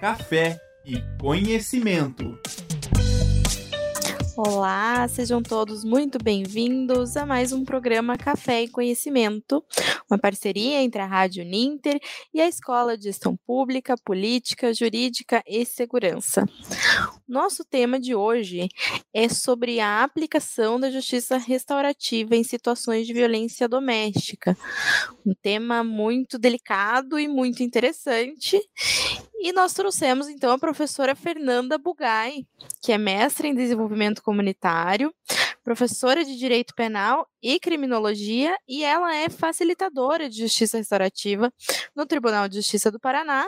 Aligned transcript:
café 0.00 0.60
e 0.84 1.02
conhecimento. 1.20 2.38
Olá, 4.36 5.08
sejam 5.08 5.42
todos 5.42 5.82
muito 5.82 6.16
bem-vindos 6.22 7.16
a 7.16 7.26
mais 7.26 7.52
um 7.52 7.64
programa 7.64 8.16
Café 8.16 8.62
e 8.62 8.68
Conhecimento, 8.68 9.64
uma 10.08 10.16
parceria 10.16 10.80
entre 10.80 11.00
a 11.00 11.06
Rádio 11.06 11.44
Ninter 11.44 11.98
e 12.32 12.40
a 12.40 12.46
Escola 12.46 12.96
de 12.96 13.04
Gestão 13.04 13.36
Pública, 13.44 13.96
Política, 14.04 14.72
Jurídica 14.72 15.42
e 15.44 15.66
Segurança. 15.66 16.46
Nosso 17.26 17.64
tema 17.64 17.98
de 17.98 18.14
hoje 18.14 18.68
é 19.12 19.28
sobre 19.28 19.80
a 19.80 20.04
aplicação 20.04 20.78
da 20.78 20.88
justiça 20.88 21.36
restaurativa 21.36 22.36
em 22.36 22.44
situações 22.44 23.08
de 23.08 23.12
violência 23.12 23.68
doméstica. 23.68 24.56
Um 25.26 25.34
tema 25.34 25.82
muito 25.82 26.38
delicado 26.38 27.18
e 27.18 27.26
muito 27.26 27.64
interessante. 27.64 28.62
E 29.40 29.52
nós 29.52 29.72
trouxemos 29.72 30.28
então 30.28 30.52
a 30.52 30.58
professora 30.58 31.14
Fernanda 31.14 31.78
Bugai, 31.78 32.44
que 32.82 32.92
é 32.92 32.98
mestre 32.98 33.48
em 33.48 33.54
desenvolvimento 33.54 34.22
comunitário, 34.22 35.14
professora 35.68 36.24
de 36.24 36.34
Direito 36.38 36.74
Penal 36.74 37.28
e 37.42 37.60
Criminologia, 37.60 38.56
e 38.66 38.82
ela 38.82 39.14
é 39.14 39.28
facilitadora 39.28 40.26
de 40.26 40.38
Justiça 40.38 40.78
Restaurativa 40.78 41.52
no 41.94 42.06
Tribunal 42.06 42.48
de 42.48 42.56
Justiça 42.56 42.90
do 42.90 42.98
Paraná. 42.98 43.46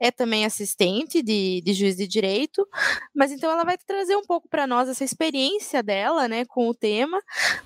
É 0.00 0.10
também 0.10 0.44
assistente 0.44 1.22
de, 1.22 1.62
de 1.64 1.72
juiz 1.72 1.96
de 1.96 2.08
direito, 2.08 2.66
mas 3.14 3.30
então 3.30 3.48
ela 3.48 3.62
vai 3.62 3.78
trazer 3.78 4.16
um 4.16 4.24
pouco 4.24 4.48
para 4.48 4.66
nós 4.66 4.88
essa 4.88 5.04
experiência 5.04 5.84
dela, 5.84 6.26
né, 6.26 6.44
com 6.44 6.68
o 6.68 6.74
tema, 6.74 7.22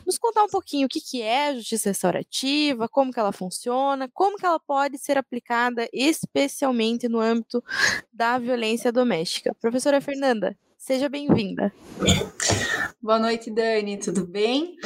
nos 0.06 0.18
contar 0.18 0.44
um 0.44 0.48
pouquinho 0.48 0.84
o 0.84 0.90
que, 0.90 1.00
que 1.00 1.22
é 1.22 1.54
Justiça 1.54 1.88
Restaurativa, 1.88 2.90
como 2.90 3.10
que 3.10 3.18
ela 3.18 3.32
funciona, 3.32 4.10
como 4.12 4.36
que 4.36 4.44
ela 4.44 4.60
pode 4.60 4.98
ser 4.98 5.16
aplicada 5.16 5.88
especialmente 5.90 7.08
no 7.08 7.18
âmbito 7.18 7.64
da 8.12 8.36
violência 8.36 8.92
doméstica. 8.92 9.56
Professora 9.58 10.02
Fernanda, 10.02 10.54
Seja 10.78 11.08
bem-vinda. 11.08 11.72
Boa 13.02 13.18
noite, 13.18 13.50
Dani, 13.50 13.98
tudo 13.98 14.26
bem? 14.26 14.76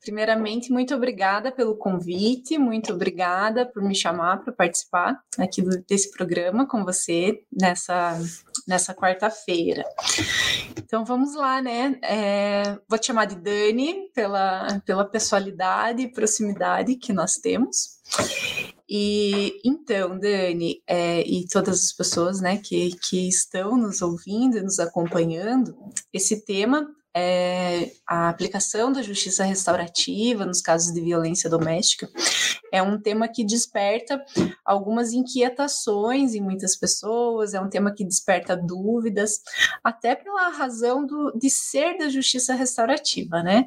Primeiramente, 0.00 0.72
muito 0.72 0.94
obrigada 0.94 1.50
pelo 1.50 1.76
convite, 1.76 2.58
muito 2.58 2.92
obrigada 2.92 3.66
por 3.66 3.82
me 3.82 3.94
chamar 3.94 4.44
para 4.44 4.52
participar 4.52 5.18
aqui 5.38 5.62
desse 5.88 6.10
programa 6.10 6.68
com 6.68 6.84
você 6.84 7.40
nessa, 7.52 8.20
nessa 8.68 8.94
quarta-feira. 8.94 9.84
Então 10.76 11.04
vamos 11.04 11.34
lá, 11.34 11.60
né? 11.60 11.98
É, 12.02 12.78
vou 12.88 12.98
te 12.98 13.06
chamar 13.06 13.24
de 13.24 13.36
Dani 13.36 14.10
pela, 14.14 14.80
pela 14.86 15.04
pessoalidade 15.04 16.02
e 16.02 16.12
proximidade 16.12 16.96
que 16.96 17.12
nós 17.12 17.34
temos. 17.34 18.00
E 18.88 19.60
então, 19.64 20.18
Dani, 20.18 20.82
é, 20.86 21.22
e 21.26 21.46
todas 21.48 21.84
as 21.84 21.92
pessoas 21.92 22.40
né, 22.40 22.58
que, 22.58 22.96
que 23.08 23.28
estão 23.28 23.76
nos 23.76 24.02
ouvindo 24.02 24.58
e 24.58 24.62
nos 24.62 24.78
acompanhando, 24.78 25.74
esse 26.12 26.44
tema 26.44 26.86
é, 27.16 27.92
a 28.06 28.28
aplicação 28.28 28.92
da 28.92 29.00
justiça 29.00 29.44
restaurativa 29.44 30.44
nos 30.44 30.60
casos 30.60 30.92
de 30.92 31.00
violência 31.00 31.48
doméstica 31.48 32.08
é 32.72 32.82
um 32.82 33.00
tema 33.00 33.28
que 33.28 33.44
desperta 33.44 34.20
algumas 34.64 35.12
inquietações 35.12 36.34
em 36.34 36.40
muitas 36.40 36.76
pessoas, 36.76 37.54
é 37.54 37.60
um 37.60 37.68
tema 37.68 37.94
que 37.94 38.04
desperta 38.04 38.56
dúvidas, 38.56 39.40
até 39.82 40.16
pela 40.16 40.48
razão 40.48 41.06
do, 41.06 41.30
de 41.38 41.48
ser 41.48 41.96
da 41.98 42.08
justiça 42.08 42.52
restaurativa, 42.54 43.44
né? 43.44 43.66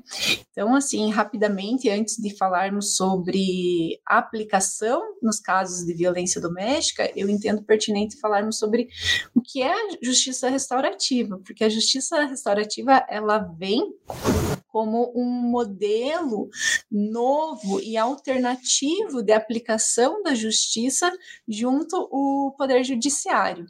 Então, 0.51 0.75
assim, 0.75 1.09
rapidamente, 1.09 1.89
antes 1.89 2.17
de 2.17 2.35
falarmos 2.35 2.97
sobre 2.97 3.97
aplicação 4.05 5.01
nos 5.21 5.39
casos 5.39 5.85
de 5.85 5.93
violência 5.93 6.41
doméstica, 6.41 7.09
eu 7.15 7.29
entendo 7.29 7.63
pertinente 7.63 8.19
falarmos 8.19 8.57
sobre 8.57 8.89
o 9.33 9.41
que 9.41 9.61
é 9.61 9.73
justiça 10.01 10.49
restaurativa, 10.49 11.39
porque 11.45 11.63
a 11.63 11.69
justiça 11.69 12.25
restaurativa, 12.25 13.05
ela 13.07 13.36
vem 13.39 13.93
como 14.67 15.11
um 15.15 15.25
modelo 15.25 16.49
novo 16.91 17.79
e 17.79 17.97
alternativo 17.97 19.23
de 19.23 19.33
aplicação 19.33 20.21
da 20.21 20.35
justiça 20.35 21.11
junto 21.47 21.95
ao 21.95 22.51
poder 22.57 22.83
judiciário. 22.83 23.65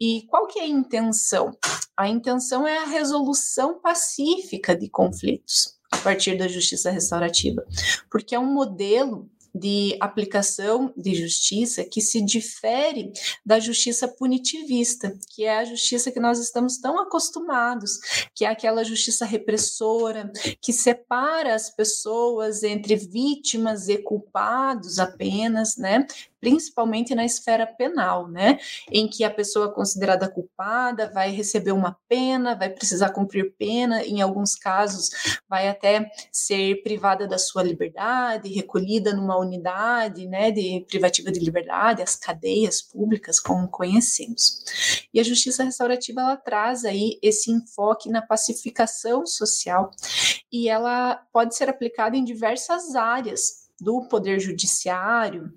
E 0.00 0.26
qual 0.28 0.46
que 0.46 0.58
é 0.58 0.62
a 0.62 0.68
intenção? 0.68 1.50
A 1.96 2.08
intenção 2.08 2.66
é 2.66 2.78
a 2.78 2.86
resolução 2.86 3.80
pacífica 3.80 4.74
de 4.76 4.88
conflitos 4.88 5.78
a 5.90 5.96
partir 5.98 6.38
da 6.38 6.46
justiça 6.46 6.90
restaurativa, 6.90 7.66
porque 8.10 8.34
é 8.34 8.38
um 8.38 8.52
modelo 8.52 9.28
de 9.54 9.96
aplicação 10.00 10.92
de 10.96 11.14
justiça 11.14 11.84
que 11.84 12.00
se 12.00 12.24
difere 12.24 13.12
da 13.44 13.58
justiça 13.58 14.08
punitivista, 14.08 15.16
que 15.28 15.44
é 15.44 15.58
a 15.58 15.64
justiça 15.64 16.10
que 16.10 16.20
nós 16.20 16.38
estamos 16.38 16.78
tão 16.78 16.98
acostumados, 16.98 17.98
que 18.34 18.44
é 18.44 18.48
aquela 18.48 18.84
justiça 18.84 19.24
repressora, 19.24 20.30
que 20.60 20.72
separa 20.72 21.54
as 21.54 21.70
pessoas 21.70 22.62
entre 22.62 22.96
vítimas 22.96 23.88
e 23.88 23.98
culpados 23.98 24.98
apenas, 24.98 25.76
né? 25.76 26.06
Principalmente 26.40 27.14
na 27.14 27.24
esfera 27.24 27.66
penal, 27.66 28.28
né? 28.28 28.58
Em 28.90 29.08
que 29.08 29.22
a 29.24 29.30
pessoa 29.30 29.72
considerada 29.72 30.28
culpada 30.28 31.10
vai 31.12 31.30
receber 31.30 31.72
uma 31.72 31.96
pena, 32.08 32.54
vai 32.54 32.70
precisar 32.70 33.10
cumprir 33.10 33.54
pena, 33.58 34.02
em 34.04 34.20
alguns 34.22 34.54
casos 34.54 35.10
vai 35.48 35.68
até 35.68 36.10
ser 36.32 36.82
privada 36.82 37.28
da 37.28 37.38
sua 37.38 37.62
liberdade, 37.62 38.48
recolhida 38.48 39.14
numa 39.14 39.38
unidade, 39.38 40.26
né, 40.26 40.50
de 40.50 40.84
privativa 40.88 41.30
de 41.30 41.40
liberdade, 41.40 42.02
as 42.02 42.16
cadeias 42.16 42.80
públicas 42.80 43.38
como 43.38 43.68
conhecemos. 43.68 45.06
E 45.12 45.20
a 45.20 45.24
justiça 45.24 45.64
restaurativa 45.64 46.20
ela 46.20 46.36
traz 46.36 46.84
aí 46.84 47.18
esse 47.22 47.50
enfoque 47.50 48.08
na 48.08 48.22
pacificação 48.22 49.26
social 49.26 49.90
e 50.52 50.68
ela 50.68 51.16
pode 51.32 51.54
ser 51.54 51.68
aplicada 51.68 52.16
em 52.16 52.24
diversas 52.24 52.94
áreas 52.94 53.59
do 53.80 54.02
poder 54.02 54.38
judiciário, 54.38 55.52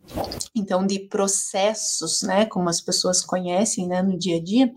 então 0.55 0.85
de 0.85 0.99
processos, 0.99 2.21
né, 2.21 2.45
como 2.45 2.69
as 2.69 2.81
pessoas 2.81 3.21
conhecem, 3.21 3.87
né, 3.87 4.01
no 4.01 4.17
dia 4.17 4.37
a 4.37 4.43
dia, 4.43 4.73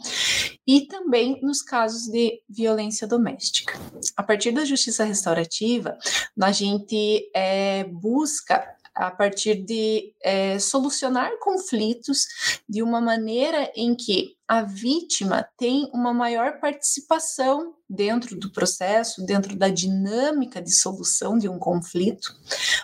e 0.67 0.87
também 0.87 1.41
nos 1.43 1.63
casos 1.63 2.11
de 2.11 2.43
violência 2.49 3.07
doméstica. 3.07 3.79
A 4.17 4.23
partir 4.23 4.53
da 4.53 4.65
justiça 4.65 5.05
restaurativa, 5.05 5.97
a 6.41 6.53
gente 6.53 7.31
é, 7.35 7.85
busca 7.85 8.76
a 8.97 9.11
partir 9.11 9.63
de 9.63 10.15
é, 10.23 10.59
solucionar 10.59 11.31
conflitos 11.39 12.27
de 12.67 12.83
uma 12.83 13.01
maneira 13.01 13.71
em 13.77 13.95
que 13.95 14.35
a 14.49 14.63
vítima 14.63 15.47
tem 15.59 15.91
uma 15.93 16.15
maior 16.15 16.61
participação 16.61 17.75
dentro 17.89 18.39
do 18.39 18.51
processo, 18.53 19.25
dentro 19.27 19.57
da 19.57 19.69
dinâmica 19.69 20.63
de 20.63 20.73
solução 20.73 21.37
de 21.37 21.49
um 21.49 21.59
conflito, 21.59 22.33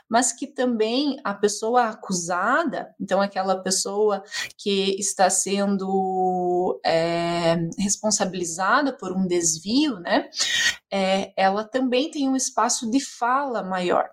mas 0.09 0.33
que 0.33 0.47
também 0.47 1.19
a 1.25 1.33
pessoa 1.33 1.84
acusada, 1.84 2.93
então 3.01 3.21
aquela 3.21 3.62
pessoa 3.62 4.22
que 4.59 4.97
está 4.99 5.31
sendo 5.31 6.81
é, 6.84 7.56
responsabilizada 7.78 8.93
por 8.93 9.12
um 9.12 9.27
desvio, 9.27 9.99
né, 10.01 10.28
é, 10.93 11.33
ela 11.37 11.65
também 11.65 12.11
tem 12.11 12.28
um 12.28 12.37
espaço 12.37 12.91
de 12.91 13.01
fala 13.01 13.62
maior. 13.62 14.11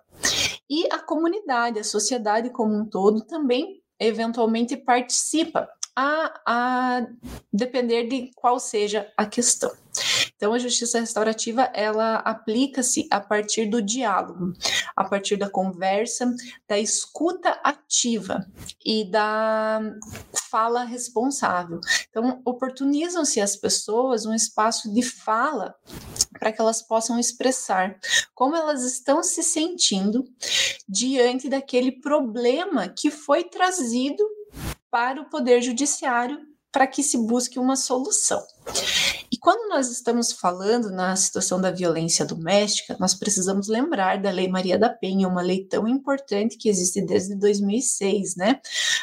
E 0.70 0.86
a 0.92 1.00
comunidade, 1.00 1.80
a 1.80 1.84
sociedade 1.84 2.50
como 2.50 2.72
um 2.72 2.86
todo 2.86 3.22
também 3.22 3.82
eventualmente 3.98 4.76
participa 4.76 5.68
a, 5.96 6.40
a 6.46 7.06
depender 7.52 8.06
de 8.06 8.30
qual 8.36 8.60
seja 8.60 9.12
a 9.16 9.26
questão. 9.26 9.72
Então, 10.40 10.54
a 10.54 10.58
justiça 10.58 10.98
restaurativa 10.98 11.70
ela 11.74 12.14
aplica-se 12.14 13.06
a 13.10 13.20
partir 13.20 13.66
do 13.66 13.82
diálogo, 13.82 14.54
a 14.96 15.04
partir 15.04 15.36
da 15.36 15.50
conversa, 15.50 16.34
da 16.66 16.78
escuta 16.78 17.60
ativa 17.62 18.46
e 18.82 19.04
da 19.04 19.82
fala 20.50 20.82
responsável. 20.84 21.78
Então, 22.08 22.40
oportunizam-se 22.42 23.38
as 23.38 23.54
pessoas 23.54 24.24
um 24.24 24.32
espaço 24.32 24.90
de 24.90 25.02
fala 25.02 25.74
para 26.38 26.50
que 26.50 26.60
elas 26.62 26.80
possam 26.80 27.18
expressar 27.18 27.98
como 28.34 28.56
elas 28.56 28.82
estão 28.82 29.22
se 29.22 29.42
sentindo 29.42 30.24
diante 30.88 31.50
daquele 31.50 31.92
problema 32.00 32.88
que 32.88 33.10
foi 33.10 33.44
trazido 33.44 34.26
para 34.90 35.20
o 35.20 35.28
Poder 35.28 35.60
Judiciário 35.60 36.48
para 36.72 36.86
que 36.86 37.02
se 37.02 37.18
busque 37.18 37.58
uma 37.58 37.76
solução. 37.76 38.42
E 39.32 39.38
quando 39.38 39.68
nós 39.68 39.88
estamos 39.90 40.32
falando 40.32 40.90
na 40.90 41.14
situação 41.14 41.60
da 41.60 41.70
violência 41.70 42.24
doméstica, 42.24 42.96
nós 42.98 43.14
precisamos 43.14 43.68
lembrar 43.68 44.20
da 44.20 44.30
Lei 44.30 44.48
Maria 44.48 44.76
da 44.76 44.88
Penha, 44.88 45.28
uma 45.28 45.40
lei 45.40 45.64
tão 45.66 45.86
importante 45.86 46.56
que 46.56 46.68
existe 46.68 47.00
desde 47.00 47.36
2006, 47.36 48.34
né? 48.34 48.60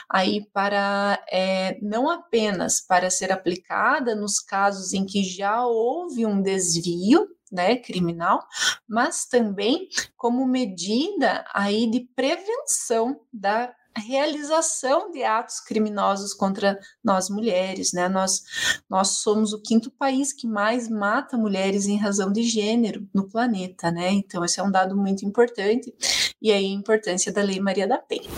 Aí 0.09 0.45
para 0.51 1.23
é, 1.31 1.77
não 1.81 2.09
apenas 2.09 2.81
para 2.81 3.09
ser 3.09 3.31
aplicada 3.31 4.15
nos 4.15 4.39
casos 4.39 4.91
em 4.91 5.05
que 5.05 5.23
já 5.23 5.65
houve 5.65 6.25
um 6.25 6.41
desvio 6.41 7.27
né, 7.49 7.77
criminal, 7.77 8.45
mas 8.87 9.25
também 9.25 9.87
como 10.17 10.45
medida 10.45 11.45
aí 11.53 11.89
de 11.89 12.01
prevenção 12.13 13.19
da 13.31 13.73
realização 13.99 15.11
de 15.11 15.23
atos 15.23 15.59
criminosos 15.59 16.33
contra 16.33 16.79
nós 17.03 17.29
mulheres, 17.29 17.93
né? 17.93 18.07
Nós, 18.07 18.43
nós 18.89 19.19
somos 19.19 19.53
o 19.53 19.61
quinto 19.61 19.91
país 19.91 20.33
que 20.33 20.47
mais 20.47 20.89
mata 20.89 21.37
mulheres 21.37 21.87
em 21.87 21.97
razão 21.97 22.31
de 22.31 22.43
gênero 22.43 23.07
no 23.13 23.27
planeta, 23.27 23.91
né? 23.91 24.11
Então, 24.11 24.43
esse 24.43 24.59
é 24.59 24.63
um 24.63 24.71
dado 24.71 24.95
muito 24.95 25.25
importante, 25.25 25.93
e 26.41 26.51
aí 26.51 26.65
a 26.65 26.69
importância 26.69 27.31
da 27.31 27.41
Lei 27.41 27.59
Maria 27.59 27.87
da 27.87 27.97
Penha. 27.97 28.29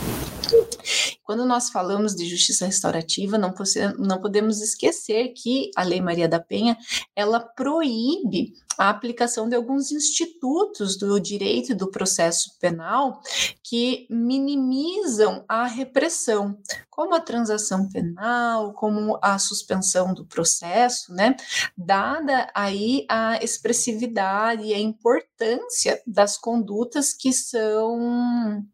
Quando 1.29 1.45
nós 1.45 1.69
falamos 1.69 2.15
de 2.15 2.25
justiça 2.25 2.65
restaurativa, 2.65 3.37
não, 3.37 3.53
não 3.99 4.19
podemos 4.19 4.61
esquecer 4.61 5.27
que 5.35 5.69
a 5.75 5.83
Lei 5.83 6.01
Maria 6.01 6.27
da 6.27 6.39
Penha 6.39 6.75
ela 7.15 7.39
proíbe 7.39 8.55
a 8.79 8.89
aplicação 8.89 9.49
de 9.49 9.57
alguns 9.57 9.91
institutos 9.91 10.97
do 10.97 11.19
direito 11.19 11.75
do 11.75 11.91
processo 11.91 12.57
penal 12.59 13.21
que 13.61 14.07
minimizam 14.09 15.43
a 15.49 15.65
repressão, 15.65 16.57
como 16.89 17.13
a 17.13 17.19
transação 17.19 17.89
penal, 17.89 18.71
como 18.73 19.19
a 19.21 19.37
suspensão 19.37 20.13
do 20.13 20.25
processo, 20.25 21.13
né? 21.13 21.35
Dada 21.77 22.49
aí 22.55 23.05
a 23.09 23.37
expressividade 23.43 24.63
e 24.63 24.73
a 24.73 24.79
importância 24.79 26.01
das 26.07 26.37
condutas 26.37 27.13
que 27.13 27.33
são 27.33 28.65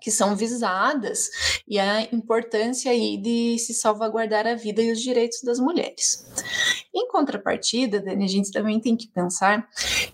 que 0.00 0.10
são 0.10 0.36
visadas 0.36 1.30
e 1.66 1.78
a 1.80 1.95
importância 2.02 2.90
aí 2.90 3.16
de 3.16 3.58
se 3.58 3.74
salvaguardar 3.74 4.46
a 4.46 4.54
vida 4.54 4.82
e 4.82 4.90
os 4.90 5.00
direitos 5.00 5.42
das 5.42 5.58
mulheres. 5.58 6.26
Em 6.94 7.08
contrapartida, 7.08 8.00
Dani, 8.00 8.24
a 8.24 8.28
gente 8.28 8.50
também 8.50 8.80
tem 8.80 8.96
que 8.96 9.08
pensar 9.08 9.68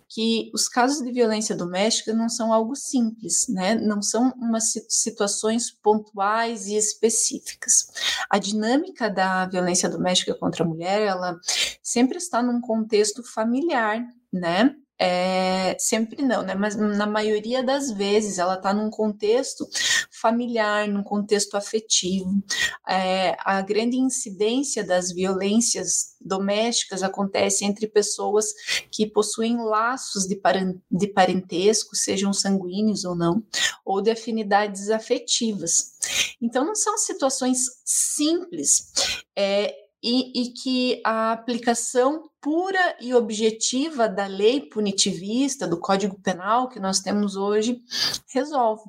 que 0.08 0.50
os 0.52 0.68
casos 0.68 1.02
de 1.02 1.12
violência 1.12 1.56
doméstica 1.56 2.12
não 2.12 2.28
são 2.28 2.52
algo 2.52 2.74
simples, 2.74 3.46
né? 3.48 3.74
Não 3.74 4.02
são 4.02 4.30
umas 4.36 4.72
situações 4.88 5.70
pontuais 5.70 6.66
e 6.66 6.76
específicas. 6.76 7.86
A 8.28 8.38
dinâmica 8.38 9.08
da 9.08 9.46
violência 9.46 9.88
doméstica 9.88 10.34
contra 10.34 10.64
a 10.64 10.66
mulher, 10.66 11.02
ela 11.02 11.38
sempre 11.82 12.18
está 12.18 12.42
num 12.42 12.60
contexto 12.60 13.22
familiar, 13.22 14.04
né? 14.32 14.74
É, 15.04 15.74
sempre 15.80 16.22
não, 16.22 16.42
né? 16.42 16.54
Mas 16.54 16.76
na 16.76 17.08
maioria 17.08 17.60
das 17.60 17.90
vezes 17.90 18.38
ela 18.38 18.54
está 18.54 18.72
num 18.72 18.88
contexto 18.88 19.68
familiar, 20.12 20.86
num 20.86 21.02
contexto 21.02 21.56
afetivo. 21.56 22.40
É, 22.88 23.36
a 23.40 23.60
grande 23.62 23.96
incidência 23.96 24.84
das 24.84 25.10
violências 25.10 26.14
domésticas 26.20 27.02
acontece 27.02 27.64
entre 27.64 27.88
pessoas 27.88 28.46
que 28.92 29.04
possuem 29.04 29.56
laços 29.56 30.28
de, 30.28 30.40
de 30.88 31.08
parentesco, 31.08 31.96
sejam 31.96 32.32
sanguíneos 32.32 33.04
ou 33.04 33.16
não, 33.16 33.42
ou 33.84 34.00
de 34.00 34.12
afinidades 34.12 34.88
afetivas. 34.88 35.98
Então, 36.40 36.64
não 36.64 36.76
são 36.76 36.96
situações 36.96 37.58
simples. 37.84 38.92
É, 39.36 39.81
e, 40.02 40.42
e, 40.42 40.52
que 40.52 41.00
a 41.04 41.32
aplicação 41.32 42.28
pura 42.40 42.96
e 43.00 43.14
objetiva 43.14 44.08
da 44.08 44.26
lei 44.26 44.60
punitivista, 44.60 45.66
do 45.66 45.78
Código 45.78 46.18
Penal 46.20 46.68
que 46.68 46.80
nós 46.80 47.00
temos 47.00 47.36
hoje, 47.36 47.80
resolve. 48.28 48.82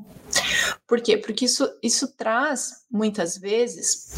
Por 0.87 0.99
quê? 1.01 1.17
Porque 1.17 1.45
isso, 1.45 1.69
isso 1.83 2.15
traz, 2.15 2.83
muitas 2.89 3.37
vezes, 3.37 4.13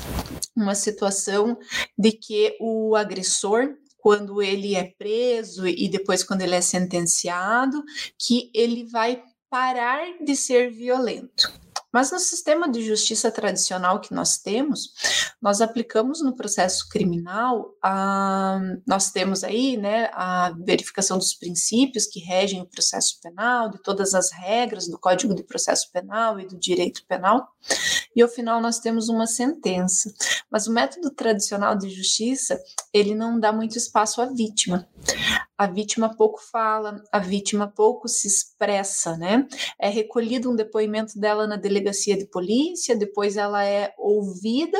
uma 0.55 0.73
situação 0.73 1.57
de 1.97 2.13
que 2.13 2.55
o 2.61 2.95
agressor 2.95 3.75
quando 3.97 4.39
ele 4.39 4.75
é 4.75 4.93
preso 4.99 5.67
e 5.67 5.89
depois 5.89 6.23
quando 6.23 6.41
ele 6.41 6.53
é 6.53 6.61
sentenciado, 6.61 7.83
que 8.19 8.51
ele 8.53 8.85
vai 8.85 9.23
parar 9.49 10.23
de 10.23 10.35
ser 10.35 10.69
violento. 10.69 11.51
Mas 11.95 12.11
no 12.11 12.19
sistema 12.19 12.69
de 12.69 12.85
justiça 12.85 13.31
tradicional 13.31 14.01
que 14.01 14.13
nós 14.13 14.37
temos, 14.37 14.91
nós 15.41 15.61
aplicamos 15.61 16.21
no 16.21 16.35
processo 16.35 16.89
criminal, 16.89 17.73
a, 17.81 18.59
nós 18.85 19.11
temos 19.11 19.45
aí 19.45 19.77
né, 19.77 20.09
a 20.11 20.53
verificação 20.65 21.17
dos 21.17 21.33
princípios 21.33 22.05
que 22.05 22.19
regem 22.19 22.61
o 22.61 22.67
processo 22.67 23.17
penal, 23.23 23.69
de 23.69 23.81
todas 23.81 24.13
as 24.13 24.29
regras 24.29 24.89
do 24.89 24.99
Código 24.99 25.33
de 25.33 25.45
Processo 25.45 25.89
Penal 25.93 26.37
e 26.37 26.45
do 26.45 26.59
direito 26.59 27.01
penal, 27.07 27.47
e 28.13 28.21
ao 28.21 28.27
final 28.27 28.59
nós 28.59 28.79
temos 28.79 29.07
uma 29.07 29.25
sentença. 29.25 30.13
Mas 30.51 30.67
o 30.67 30.73
método 30.73 31.11
tradicional 31.11 31.77
de 31.77 31.89
justiça, 31.89 32.59
ele 32.93 33.15
não 33.15 33.39
dá 33.39 33.53
muito 33.53 33.77
espaço 33.77 34.21
à 34.21 34.25
vítima. 34.25 34.85
A 35.57 35.67
vítima 35.67 36.13
pouco 36.13 36.41
fala, 36.51 37.01
a 37.09 37.17
vítima 37.17 37.65
pouco 37.65 38.09
se 38.09 38.27
expressa, 38.27 39.15
né? 39.15 39.47
É 39.79 39.87
recolhido 39.87 40.51
um 40.51 40.55
depoimento 40.55 41.17
dela 41.17 41.47
na 41.47 41.55
delegacia 41.55 42.17
de 42.17 42.25
polícia, 42.25 42.93
depois 42.93 43.37
ela 43.37 43.63
é 43.63 43.93
ouvida 43.97 44.77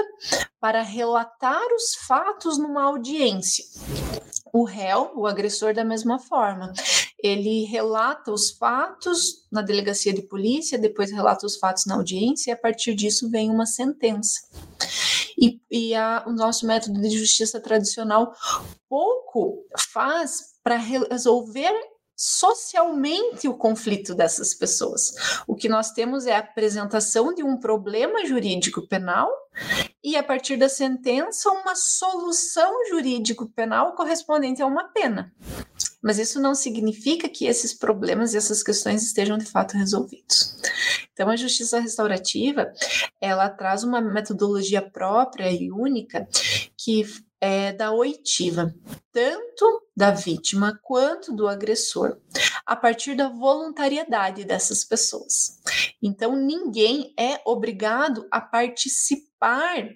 para 0.59 0.81
relatar 0.81 1.65
os 1.73 1.95
fatos 2.05 2.57
numa 2.57 2.83
audiência. 2.83 3.63
O 4.51 4.65
réu, 4.65 5.13
o 5.15 5.25
agressor, 5.25 5.73
da 5.73 5.85
mesma 5.85 6.19
forma. 6.19 6.73
Ele 7.23 7.63
relata 7.63 8.31
os 8.31 8.51
fatos 8.51 9.47
na 9.49 9.61
delegacia 9.61 10.13
de 10.13 10.23
polícia, 10.23 10.77
depois 10.77 11.09
relata 11.09 11.45
os 11.45 11.55
fatos 11.55 11.85
na 11.85 11.95
audiência, 11.95 12.51
e 12.51 12.53
a 12.53 12.57
partir 12.57 12.95
disso 12.95 13.29
vem 13.29 13.49
uma 13.49 13.65
sentença. 13.65 14.41
E, 15.37 15.61
e 15.71 15.95
a, 15.95 16.25
o 16.27 16.33
nosso 16.33 16.67
método 16.67 16.99
de 16.99 17.17
justiça 17.17 17.61
tradicional 17.61 18.33
pouco 18.89 19.65
faz 19.77 20.54
para 20.65 20.77
resolver 20.77 21.71
socialmente 22.17 23.47
o 23.47 23.53
conflito 23.53 24.15
dessas 24.15 24.55
pessoas. 24.55 25.13
O 25.45 25.55
que 25.55 25.69
nós 25.69 25.91
temos 25.91 26.25
é 26.25 26.35
a 26.35 26.39
apresentação 26.39 27.35
de 27.35 27.43
um 27.43 27.57
problema 27.57 28.25
jurídico 28.25 28.87
penal 28.87 29.29
e, 30.03 30.15
a 30.15 30.23
partir 30.23 30.57
da 30.57 30.67
sentença, 30.67 31.51
uma 31.51 31.75
solução 31.75 32.73
jurídico 32.89 33.47
penal 33.49 33.93
correspondente 33.93 34.61
a 34.61 34.65
uma 34.65 34.85
pena. 34.85 35.31
Mas 36.01 36.17
isso 36.17 36.39
não 36.39 36.55
significa 36.55 37.29
que 37.29 37.45
esses 37.45 37.73
problemas 37.73 38.33
e 38.33 38.37
essas 38.37 38.63
questões 38.63 39.03
estejam 39.03 39.37
de 39.37 39.45
fato 39.45 39.77
resolvidos. 39.77 40.57
Então, 41.13 41.29
a 41.29 41.35
justiça 41.35 41.79
restaurativa, 41.79 42.71
ela 43.21 43.49
traz 43.49 43.83
uma 43.83 44.01
metodologia 44.01 44.81
própria 44.81 45.51
e 45.51 45.71
única 45.71 46.27
que 46.77 47.05
é 47.39 47.71
da 47.71 47.91
oitiva, 47.91 48.73
tanto 49.11 49.87
da 49.95 50.11
vítima 50.11 50.79
quanto 50.81 51.33
do 51.33 51.47
agressor, 51.47 52.17
a 52.65 52.75
partir 52.75 53.15
da 53.15 53.29
voluntariedade 53.29 54.43
dessas 54.43 54.83
pessoas. 54.83 55.59
Então, 56.01 56.35
ninguém 56.35 57.13
é 57.19 57.41
obrigado 57.45 58.27
a 58.31 58.41
participar 58.41 59.89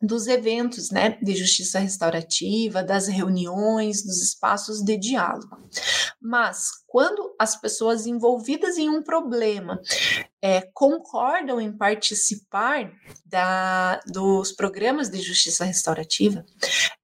dos 0.00 0.26
eventos 0.26 0.90
né, 0.90 1.18
de 1.22 1.36
justiça 1.36 1.78
restaurativa, 1.78 2.82
das 2.82 3.06
reuniões, 3.06 4.02
dos 4.02 4.22
espaços 4.22 4.82
de 4.82 4.96
diálogo. 4.96 5.58
Mas, 6.20 6.70
quando 6.86 7.34
as 7.38 7.60
pessoas 7.60 8.06
envolvidas 8.06 8.78
em 8.78 8.88
um 8.88 9.02
problema 9.02 9.80
é, 10.42 10.62
concordam 10.72 11.60
em 11.60 11.72
participar 11.72 12.92
da, 13.24 14.00
dos 14.06 14.52
programas 14.52 15.08
de 15.08 15.20
justiça 15.20 15.64
restaurativa, 15.64 16.44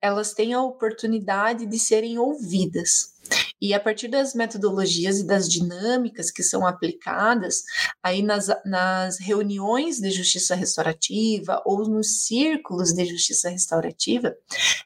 elas 0.00 0.32
têm 0.32 0.54
a 0.54 0.62
oportunidade 0.62 1.66
de 1.66 1.78
serem 1.78 2.18
ouvidas. 2.18 3.15
E 3.60 3.72
a 3.72 3.80
partir 3.80 4.08
das 4.08 4.34
metodologias 4.34 5.18
e 5.18 5.26
das 5.26 5.48
dinâmicas 5.48 6.30
que 6.30 6.42
são 6.42 6.66
aplicadas 6.66 7.62
aí 8.02 8.22
nas, 8.22 8.48
nas 8.64 9.18
reuniões 9.18 9.98
de 9.98 10.10
justiça 10.10 10.54
restaurativa 10.54 11.62
ou 11.64 11.88
nos 11.88 12.24
círculos 12.26 12.92
de 12.92 13.04
justiça 13.06 13.48
restaurativa, 13.48 14.34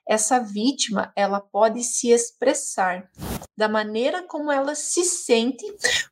essa 0.08 0.38
vítima 0.38 1.12
ela 1.16 1.40
pode 1.40 1.82
se 1.82 2.10
expressar 2.10 3.10
da 3.56 3.68
maneira 3.68 4.22
como 4.22 4.50
ela 4.50 4.74
se 4.74 5.04
sente 5.04 5.64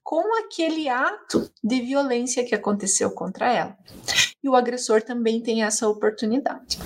com 0.02 0.38
aquele 0.44 0.88
ato 0.88 1.50
de 1.62 1.80
violência 1.80 2.44
que 2.44 2.54
aconteceu 2.54 3.10
contra 3.10 3.52
ela. 3.52 3.78
E 4.42 4.48
o 4.48 4.56
agressor 4.56 5.02
também 5.02 5.40
tem 5.40 5.62
essa 5.62 5.88
oportunidade. 5.88 6.78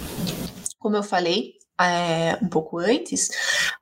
Como 0.79 0.97
eu 0.97 1.03
falei, 1.03 1.55
é, 1.87 2.39
um 2.43 2.49
pouco 2.49 2.79
antes, 2.79 3.31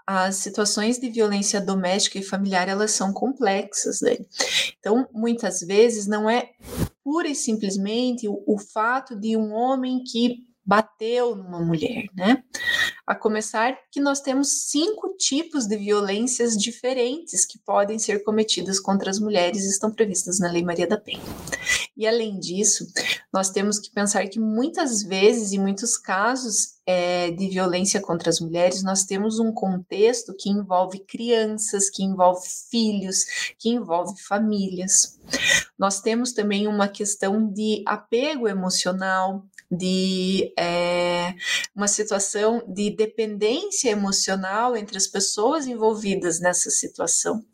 as 0.07 0.37
situações 0.37 0.99
de 0.99 1.09
violência 1.09 1.61
doméstica 1.61 2.19
e 2.19 2.23
familiar 2.23 2.69
elas 2.69 2.90
são 2.92 3.12
complexas, 3.12 4.00
né? 4.00 4.16
Então, 4.78 5.09
muitas 5.12 5.61
vezes 5.61 6.07
não 6.07 6.28
é 6.28 6.50
pura 7.02 7.28
e 7.28 7.35
simplesmente 7.35 8.28
o, 8.28 8.42
o 8.47 8.59
fato 8.59 9.16
de 9.16 9.37
um 9.37 9.52
homem 9.52 10.02
que 10.04 10.50
bateu 10.71 11.35
numa 11.35 11.59
mulher, 11.59 12.05
né? 12.15 12.45
A 13.05 13.12
começar 13.12 13.77
que 13.91 14.00
nós 14.00 14.21
temos 14.21 14.69
cinco 14.71 15.17
tipos 15.19 15.67
de 15.67 15.77
violências 15.77 16.57
diferentes 16.57 17.45
que 17.45 17.59
podem 17.59 17.99
ser 17.99 18.23
cometidas 18.23 18.79
contra 18.79 19.11
as 19.11 19.19
mulheres 19.19 19.65
e 19.65 19.69
estão 19.69 19.91
previstas 19.91 20.39
na 20.39 20.49
Lei 20.49 20.62
Maria 20.62 20.87
da 20.87 20.97
Penha. 20.97 21.25
E 21.97 22.07
além 22.07 22.39
disso, 22.39 22.87
nós 23.33 23.50
temos 23.50 23.81
que 23.81 23.91
pensar 23.91 24.27
que 24.29 24.39
muitas 24.39 25.03
vezes, 25.03 25.53
em 25.53 25.59
muitos 25.59 25.99
casos 25.99 26.79
é, 26.87 27.31
de 27.33 27.49
violência 27.49 28.00
contra 28.00 28.31
as 28.31 28.41
mulheres, 28.41 28.83
nós 28.83 29.05
temos 29.05 29.39
um 29.39 29.53
contexto 29.53 30.35
que 30.39 30.49
envolve 30.49 31.00
crianças, 31.00 31.91
que 31.91 32.05
envolve 32.05 32.47
filhos, 32.71 33.25
que 33.59 33.71
envolve 33.71 34.21
famílias. 34.23 35.19
Nós 35.79 36.00
temos 36.00 36.33
também 36.33 36.67
uma 36.67 36.89
questão 36.89 37.47
de 37.47 37.83
apego 37.87 38.49
emocional, 38.49 39.45
de 39.71 40.53
é, 40.59 41.35
uma 41.75 41.87
situação 41.87 42.62
de 42.67 42.91
dependência 42.91 43.91
emocional 43.91 44.77
entre 44.77 44.97
as 44.97 45.07
pessoas 45.07 45.67
envolvidas 45.67 46.41
nessa 46.41 46.71
situação, 46.71 47.45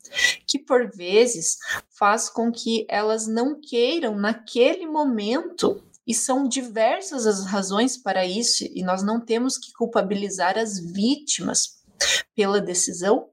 que 0.47 0.57
por 0.57 0.89
vezes 0.89 1.57
faz 1.89 2.29
com 2.29 2.51
que 2.51 2.85
elas 2.89 3.27
não 3.27 3.59
queiram, 3.59 4.15
naquele 4.15 4.87
momento, 4.87 5.83
e 6.07 6.13
são 6.13 6.47
diversas 6.47 7.27
as 7.27 7.45
razões 7.45 7.97
para 7.97 8.25
isso, 8.25 8.63
e 8.63 8.81
nós 8.81 9.03
não 9.03 9.19
temos 9.19 9.57
que 9.57 9.71
culpabilizar 9.73 10.57
as 10.57 10.79
vítimas 10.79 11.76
pela 12.35 12.61
decisão, 12.61 13.29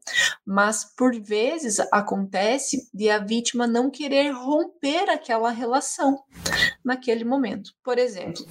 mas 0.46 0.84
por 0.96 1.14
vezes 1.20 1.78
acontece 1.92 2.88
de 2.92 3.10
a 3.10 3.18
vítima 3.18 3.66
não 3.66 3.90
querer 3.90 4.30
romper 4.30 5.10
aquela 5.10 5.50
relação 5.50 6.22
naquele 6.84 7.24
momento. 7.24 7.72
Por 7.82 7.98
exemplo, 7.98 8.44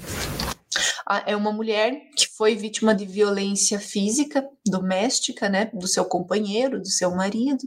é 1.25 1.36
uma 1.36 1.51
mulher 1.51 2.10
que 2.15 2.27
foi 2.27 2.55
vítima 2.55 2.93
de 2.93 3.05
violência 3.05 3.79
física 3.79 4.48
doméstica, 4.65 5.50
né, 5.50 5.69
do 5.74 5.88
seu 5.88 6.05
companheiro, 6.05 6.79
do 6.79 6.88
seu 6.88 7.13
marido, 7.13 7.63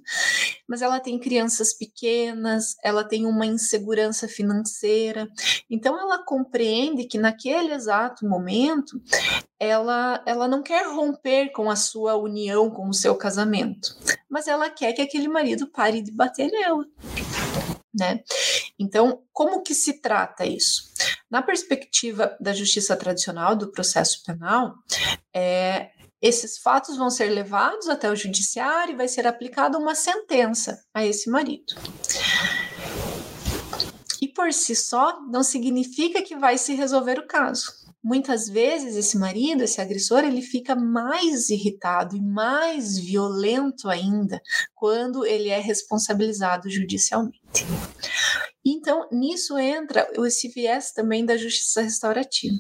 mas 0.67 0.81
ela 0.81 0.99
tem 0.99 1.19
crianças 1.19 1.75
pequenas, 1.75 2.77
ela 2.83 3.05
tem 3.05 3.27
uma 3.27 3.45
insegurança 3.45 4.27
financeira, 4.27 5.29
então 5.71 5.99
ela 5.99 6.25
compreende 6.25 7.05
que 7.05 7.19
naquele 7.19 7.73
exato 7.73 8.27
momento 8.27 9.01
ela, 9.61 10.23
ela 10.27 10.49
não 10.49 10.63
quer 10.63 10.87
romper 10.87 11.51
com 11.53 11.71
a 11.71 11.77
sua 11.77 12.17
união, 12.17 12.71
com 12.71 12.89
o 12.89 12.95
seu 12.95 13.15
casamento, 13.15 13.97
mas 14.29 14.49
ela 14.49 14.71
quer 14.71 14.93
que 14.93 15.03
aquele 15.03 15.29
marido 15.29 15.67
pare 15.67 16.01
de 16.01 16.13
bater 16.13 16.51
nela. 16.51 16.85
Né? 17.97 18.23
Então, 18.79 19.23
como 19.33 19.63
que 19.63 19.75
se 19.75 20.01
trata 20.01 20.45
isso? 20.45 20.93
Na 21.31 21.41
perspectiva 21.43 22.37
da 22.39 22.53
justiça 22.53 22.95
tradicional, 22.95 23.57
do 23.57 23.73
processo 23.73 24.23
penal, 24.23 24.75
é, 25.35 25.91
esses 26.21 26.59
fatos 26.59 26.97
vão 26.97 27.09
ser 27.09 27.31
levados 27.31 27.89
até 27.89 28.11
o 28.11 28.17
judiciário 28.17 28.93
e 28.93 28.97
vai 28.97 29.09
ser 29.09 29.27
aplicada 29.27 29.79
uma 29.79 29.95
sentença 29.95 30.85
a 30.93 31.05
esse 31.05 31.31
marido. 31.31 31.75
E 34.21 34.29
por 34.29 34.53
si 34.53 34.77
só, 34.77 35.21
não 35.23 35.43
significa 35.43 36.23
que 36.23 36.37
vai 36.37 36.59
se 36.59 36.75
resolver 36.75 37.19
o 37.19 37.27
caso 37.27 37.86
muitas 38.07 38.49
vezes 38.49 38.95
esse 38.95 39.19
marido, 39.19 39.65
esse 39.65 39.81
agressor, 39.81 40.21
ele 40.21 40.41
fica 40.41 40.77
mais 40.77 41.51
irritado 41.51 42.17
e 42.17 42.21
mais 42.21 42.97
violento 42.97 43.89
ainda 43.89 44.41
quando 44.77 45.27
ele 45.27 45.49
é 45.49 45.59
responsabilizado 45.59 46.71
judicialmente. 46.71 47.67
Então, 48.65 49.09
nisso 49.11 49.59
entra 49.59 50.09
esse 50.25 50.49
viés 50.49 50.93
também 50.93 51.25
da 51.25 51.37
justiça 51.37 51.83
restaurativa, 51.83 52.57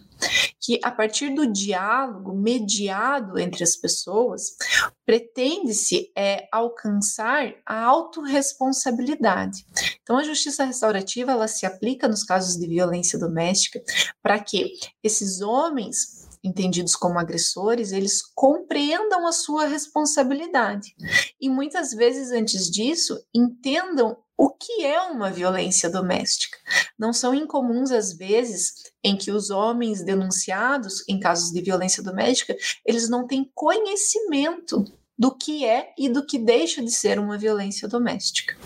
que 0.61 0.81
a 0.83 0.91
partir 0.91 1.33
do 1.33 1.53
diálogo 1.53 2.33
mediado 2.33 3.39
entre 3.39 3.63
as 3.63 3.77
pessoas, 3.77 4.57
pretende-se 5.05 6.11
é, 6.17 6.49
alcançar 6.53 7.55
a 7.65 7.85
autorresponsabilidade. 7.85 9.65
Então, 10.07 10.19
a 10.19 10.23
justiça 10.23 10.65
restaurativa 10.65 11.33
ela 11.33 11.49
se 11.49 11.67
aplica 11.67 12.07
nos 12.07 12.23
casos 12.23 12.57
de 12.57 12.69
violência 12.69 13.19
doméstica 13.19 13.83
para 14.23 14.39
que 14.39 14.71
esses 15.03 15.41
homens 15.41 16.29
entendidos 16.45 16.95
como 16.95 17.19
agressores, 17.19 17.91
eles 17.91 18.23
compreendam 18.23 19.27
a 19.27 19.33
sua 19.33 19.67
responsabilidade. 19.67 20.95
E 21.41 21.49
muitas 21.49 21.91
vezes 21.91 22.31
antes 22.31 22.71
disso, 22.71 23.21
entendam 23.35 24.17
o 24.39 24.51
que 24.51 24.85
é 24.85 25.01
uma 25.01 25.29
violência 25.29 25.91
doméstica. 25.91 26.57
Não 26.97 27.13
são 27.13 27.35
incomuns 27.35 27.91
as 27.91 28.13
vezes 28.13 28.75
em 29.03 29.17
que 29.17 29.33
os 29.33 29.51
homens 29.51 30.05
denunciados 30.05 31.03
em 31.09 31.19
casos 31.19 31.51
de 31.51 31.61
violência 31.61 32.01
doméstica, 32.01 32.57
eles 32.85 33.09
não 33.09 33.27
têm 33.27 33.51
conhecimento 33.53 34.85
do 35.19 35.35
que 35.35 35.65
é 35.65 35.93
e 35.99 36.09
do 36.09 36.25
que 36.25 36.39
deixa 36.39 36.81
de 36.81 36.93
ser 36.93 37.19
uma 37.19 37.37
violência 37.37 37.89
doméstica. 37.89 38.57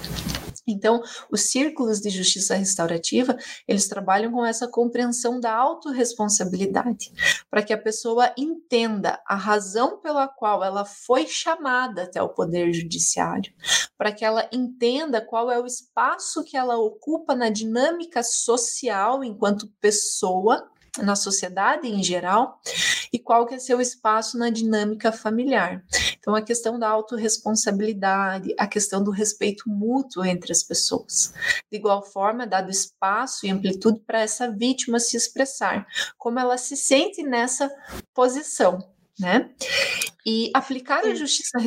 Então, 0.72 1.02
os 1.30 1.50
círculos 1.50 2.00
de 2.00 2.10
justiça 2.10 2.54
restaurativa, 2.54 3.36
eles 3.66 3.88
trabalham 3.88 4.32
com 4.32 4.44
essa 4.44 4.68
compreensão 4.68 5.40
da 5.40 5.54
autorresponsabilidade, 5.54 7.12
para 7.50 7.62
que 7.62 7.72
a 7.72 7.78
pessoa 7.78 8.32
entenda 8.36 9.20
a 9.26 9.34
razão 9.34 9.98
pela 10.00 10.28
qual 10.28 10.62
ela 10.64 10.84
foi 10.84 11.26
chamada 11.26 12.04
até 12.04 12.22
o 12.22 12.28
poder 12.28 12.72
judiciário, 12.72 13.52
para 13.96 14.12
que 14.12 14.24
ela 14.24 14.48
entenda 14.52 15.20
qual 15.20 15.50
é 15.50 15.58
o 15.58 15.66
espaço 15.66 16.44
que 16.44 16.56
ela 16.56 16.76
ocupa 16.78 17.34
na 17.34 17.48
dinâmica 17.48 18.22
social 18.22 19.22
enquanto 19.22 19.70
pessoa 19.80 20.70
na 20.98 21.14
sociedade 21.14 21.88
em 21.88 22.02
geral 22.02 22.60
e 23.12 23.18
qual 23.18 23.46
que 23.46 23.54
é 23.54 23.58
seu 23.58 23.80
espaço 23.80 24.38
na 24.38 24.50
dinâmica 24.50 25.12
familiar. 25.12 25.84
Então, 26.20 26.34
a 26.34 26.42
questão 26.42 26.78
da 26.78 26.88
autorresponsabilidade, 26.88 28.54
a 28.58 28.66
questão 28.66 29.02
do 29.02 29.10
respeito 29.10 29.68
mútuo 29.68 30.24
entre 30.24 30.52
as 30.52 30.62
pessoas. 30.62 31.32
De 31.70 31.78
igual 31.78 32.02
forma, 32.02 32.46
dado 32.46 32.70
espaço 32.70 33.46
e 33.46 33.50
amplitude 33.50 34.00
para 34.06 34.20
essa 34.20 34.50
vítima 34.50 35.00
se 35.00 35.16
expressar, 35.16 35.86
como 36.16 36.38
ela 36.38 36.56
se 36.56 36.76
sente 36.76 37.22
nessa 37.22 37.70
posição 38.14 38.78
né? 39.20 39.50
E 40.26 40.50
aplicar 40.54 41.04
a 41.04 41.14
justiça. 41.14 41.58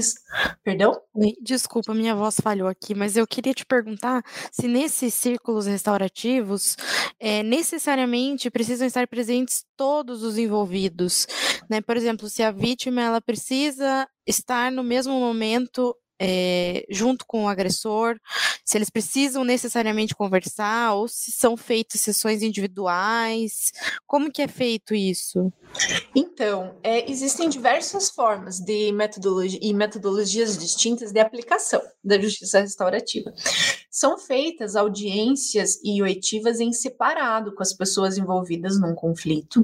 Perdão? 0.63 0.99
Desculpa, 1.41 1.93
minha 1.93 2.15
voz 2.15 2.37
falhou 2.41 2.67
aqui, 2.67 2.93
mas 2.93 3.17
eu 3.17 3.25
queria 3.25 3.53
te 3.53 3.65
perguntar 3.65 4.23
se 4.51 4.67
nesses 4.67 5.13
círculos 5.13 5.65
restaurativos 5.65 6.75
é, 7.19 7.41
necessariamente 7.41 8.49
precisam 8.49 8.87
estar 8.87 9.07
presentes 9.07 9.65
todos 9.75 10.23
os 10.23 10.37
envolvidos, 10.37 11.27
né? 11.69 11.81
Por 11.81 11.97
exemplo, 11.97 12.29
se 12.29 12.43
a 12.43 12.51
vítima 12.51 13.01
ela 13.01 13.21
precisa 13.21 14.07
estar 14.25 14.71
no 14.71 14.83
mesmo 14.83 15.19
momento 15.19 15.95
é, 16.19 16.85
junto 16.89 17.25
com 17.25 17.45
o 17.45 17.47
agressor, 17.47 18.17
se 18.63 18.77
eles 18.77 18.89
precisam 18.89 19.43
necessariamente 19.43 20.15
conversar 20.15 20.93
ou 20.93 21.07
se 21.07 21.31
são 21.31 21.57
feitas 21.57 22.01
sessões 22.01 22.41
individuais, 22.41 23.71
como 24.05 24.31
que 24.31 24.41
é 24.41 24.47
feito 24.47 24.95
isso? 24.95 25.51
Então, 26.15 26.75
é, 26.83 27.09
existem 27.11 27.49
diversas 27.49 28.09
formas 28.09 28.59
de 28.59 28.91
metodologia 28.91 29.59
e 29.61 29.73
metodologias 29.73 30.57
distintas 30.57 31.11
de 31.11 31.19
aplicação 31.19 31.81
da 32.03 32.19
justiça 32.19 32.59
restaurativa. 32.59 33.33
São 33.89 34.17
feitas 34.17 34.75
audiências 34.75 35.79
e 35.83 36.01
oitivas 36.01 36.59
em 36.59 36.71
separado 36.71 37.53
com 37.53 37.63
as 37.63 37.73
pessoas 37.73 38.17
envolvidas 38.17 38.79
num 38.79 38.93
conflito. 38.93 39.63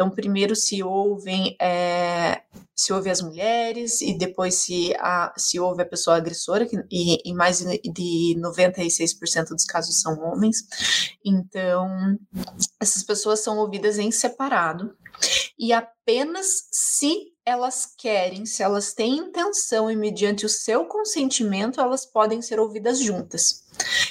Então, 0.00 0.08
primeiro 0.08 0.56
se 0.56 0.82
ouvem 0.82 1.54
é, 1.60 2.40
se 2.74 2.90
ouve 2.90 3.10
as 3.10 3.20
mulheres 3.20 4.00
e 4.00 4.16
depois 4.16 4.54
se, 4.54 4.94
a, 4.98 5.30
se 5.36 5.60
ouve 5.60 5.82
a 5.82 5.86
pessoa 5.86 6.16
agressora, 6.16 6.64
que, 6.64 6.74
e 6.90 7.30
em 7.30 7.34
mais 7.34 7.58
de 7.58 8.34
96% 8.38 9.50
dos 9.50 9.66
casos 9.66 10.00
são 10.00 10.18
homens. 10.20 10.64
Então, 11.22 12.18
essas 12.80 13.02
pessoas 13.02 13.40
são 13.40 13.58
ouvidas 13.58 13.98
em 13.98 14.10
separado 14.10 14.96
e 15.58 15.70
apenas 15.70 16.46
se 16.72 17.34
elas 17.50 17.86
querem, 17.86 18.46
se 18.46 18.62
elas 18.62 18.94
têm 18.94 19.18
intenção 19.18 19.90
e 19.90 19.96
mediante 19.96 20.46
o 20.46 20.48
seu 20.48 20.86
consentimento, 20.86 21.80
elas 21.80 22.06
podem 22.06 22.40
ser 22.40 22.58
ouvidas 22.58 23.00
juntas. 23.00 23.64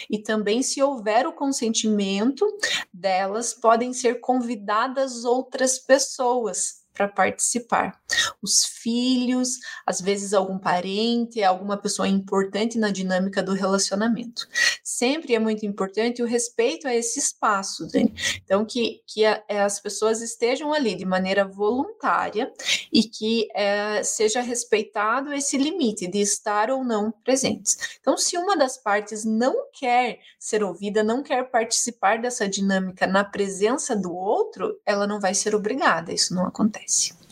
E 0.10 0.19
também, 0.19 0.62
se 0.62 0.81
houver 0.81 1.25
o 1.25 1.34
consentimento 1.34 2.46
delas, 2.93 3.53
podem 3.53 3.93
ser 3.93 4.19
convidadas 4.19 5.24
outras 5.24 5.79
pessoas 5.79 6.78
para 7.00 7.08
participar. 7.08 7.98
Os 8.41 8.65
filhos, 8.65 9.58
às 9.86 10.01
vezes 10.01 10.34
algum 10.34 10.60
parente, 10.60 11.41
alguma 11.41 11.77
pessoa 11.77 12.10
importante 12.10 12.77
na 12.77 12.91
dinâmica 12.91 13.41
do 13.41 13.53
relacionamento. 13.53 14.46
Sempre 14.84 15.34
é 15.34 15.39
muito 15.39 15.65
importante 15.65 16.22
o 16.22 16.25
respeito 16.25 16.89
a 16.89 16.94
esse 16.94 17.18
espaço, 17.18 17.88
Dani. 17.88 18.13
Então, 18.44 18.65
que, 18.65 19.01
que 19.08 19.25
a, 19.25 19.41
é, 19.48 19.62
as 19.62 19.79
pessoas 19.79 20.22
estejam 20.22 20.74
ali 20.74 20.94
de 20.94 21.06
maneira 21.06 21.48
voluntária 21.48 22.51
e 22.91 23.03
que 23.03 23.48
é, 23.56 24.03
seja 24.03 24.41
respeitado 24.41 25.32
esse 25.32 25.58
limite 25.58 26.06
de 26.06 26.20
estar 26.20 26.70
ou 26.70 26.84
não 26.84 27.12
presentes. 27.12 27.77
Então, 28.01 28.18
se 28.18 28.38
uma 28.38 28.58
das 28.58 28.77
partes 28.77 29.24
não 29.24 29.70
quer 29.72 30.20
ser 30.38 30.63
ouvida, 30.63 31.01
não 31.01 31.24
quer 31.24 31.50
participar 31.50 32.20
dessa 32.20 32.48
dinâmica 32.48 33.08
na 33.08 33.24
presença 33.24 33.96
do 33.96 34.13
outro, 34.13 34.77
ela 34.86 35.08
não 35.08 35.20
vai 35.20 35.34
ser 35.34 35.56
obrigada, 35.56 36.12
isso 36.12 36.36
não 36.36 36.46
acontece 36.46 36.88
acontece. 36.89 37.28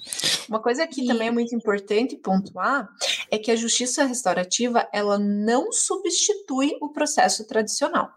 Uma 0.48 0.62
coisa 0.62 0.88
que 0.88 1.04
e... 1.04 1.08
também 1.08 1.28
é 1.28 1.32
muito 1.32 1.56
importante 1.56 2.18
pontuar 2.18 2.90
é 3.30 3.38
que 3.38 3.52
a 3.52 3.56
justiça 3.56 4.06
restaurativa 4.06 4.88
ela 4.94 5.18
não 5.18 5.72
substitui 5.72 6.78
o 6.82 6.90
processo 6.90 7.46
tradicional. 7.46 8.10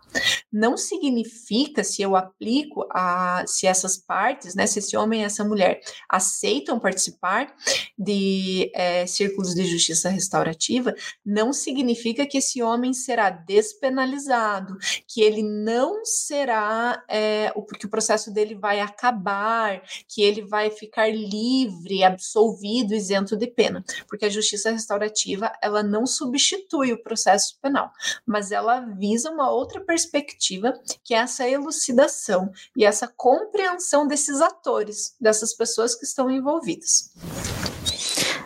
Não 0.52 0.76
significa 0.76 1.84
se 1.84 2.02
eu 2.02 2.16
aplico 2.16 2.86
a 2.90 3.44
se 3.46 3.66
essas 3.66 3.96
partes, 3.96 4.54
né, 4.54 4.66
se 4.66 4.78
esse 4.78 4.96
homem 4.96 5.20
e 5.20 5.24
essa 5.24 5.44
mulher 5.44 5.80
aceitam 6.08 6.78
participar 6.78 7.54
de 7.98 8.70
é, 8.74 9.06
círculos 9.06 9.54
de 9.54 9.64
justiça 9.64 10.08
restaurativa, 10.08 10.94
não 11.24 11.52
significa 11.52 12.26
que 12.26 12.38
esse 12.38 12.62
homem 12.62 12.92
será 12.92 13.30
despenalizado, 13.30 14.76
que 15.06 15.20
ele 15.20 15.42
não 15.42 16.04
será, 16.04 17.02
é, 17.08 17.52
o, 17.54 17.64
que 17.64 17.86
o 17.86 17.90
processo 17.90 18.32
dele 18.32 18.54
vai 18.54 18.80
acabar, 18.80 19.82
que 20.08 20.22
ele 20.22 20.42
vai 20.42 20.70
ficar 20.70 21.08
livre, 21.08 21.79
absolvido, 22.04 22.94
isento 22.94 23.36
de 23.36 23.46
pena, 23.46 23.84
porque 24.08 24.26
a 24.26 24.30
justiça 24.30 24.70
restaurativa 24.70 25.52
ela 25.62 25.82
não 25.82 26.06
substitui 26.06 26.92
o 26.92 27.02
processo 27.02 27.58
penal, 27.60 27.90
mas 28.26 28.52
ela 28.52 28.80
visa 28.80 29.30
uma 29.30 29.50
outra 29.50 29.80
perspectiva, 29.80 30.72
que 31.02 31.14
é 31.14 31.18
essa 31.18 31.48
elucidação 31.48 32.50
e 32.76 32.84
essa 32.84 33.08
compreensão 33.08 34.06
desses 34.06 34.40
atores, 34.40 35.14
dessas 35.20 35.54
pessoas 35.54 35.94
que 35.94 36.04
estão 36.04 36.30
envolvidas. 36.30 37.10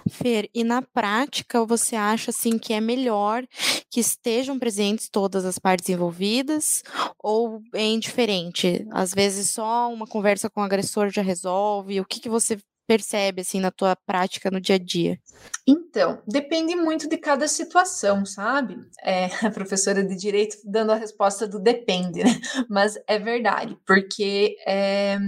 Fer, 0.08 0.48
e 0.54 0.62
na 0.62 0.80
prática 0.80 1.64
você 1.64 1.96
acha 1.96 2.30
assim 2.30 2.58
que 2.58 2.72
é 2.72 2.80
melhor 2.80 3.44
que 3.90 4.00
estejam 4.00 4.58
presentes 4.58 5.08
todas 5.08 5.44
as 5.44 5.58
partes 5.58 5.88
envolvidas 5.88 6.82
ou 7.18 7.62
é 7.72 7.84
indiferente? 7.84 8.86
Às 8.90 9.12
vezes 9.12 9.50
só 9.50 9.92
uma 9.92 10.06
conversa 10.06 10.50
com 10.50 10.60
o 10.60 10.64
agressor 10.64 11.10
já 11.10 11.22
resolve. 11.22 12.00
O 12.00 12.04
que, 12.04 12.20
que 12.20 12.28
você 12.28 12.58
percebe 12.86 13.42
assim 13.42 13.60
na 13.60 13.70
tua 13.70 13.96
prática 13.96 14.50
no 14.50 14.60
dia 14.60 14.76
a 14.76 14.78
dia? 14.78 15.18
Então, 15.66 16.22
depende 16.26 16.76
muito 16.76 17.08
de 17.08 17.16
cada 17.16 17.48
situação, 17.48 18.26
sabe? 18.26 18.76
É, 19.02 19.26
a 19.46 19.50
professora 19.50 20.04
de 20.04 20.14
direito 20.14 20.58
dando 20.64 20.92
a 20.92 20.96
resposta 20.96 21.46
do 21.46 21.58
depende, 21.58 22.22
né? 22.22 22.30
Mas 22.68 22.98
é 23.06 23.18
verdade, 23.18 23.76
porque 23.86 24.56
é, 24.66 25.18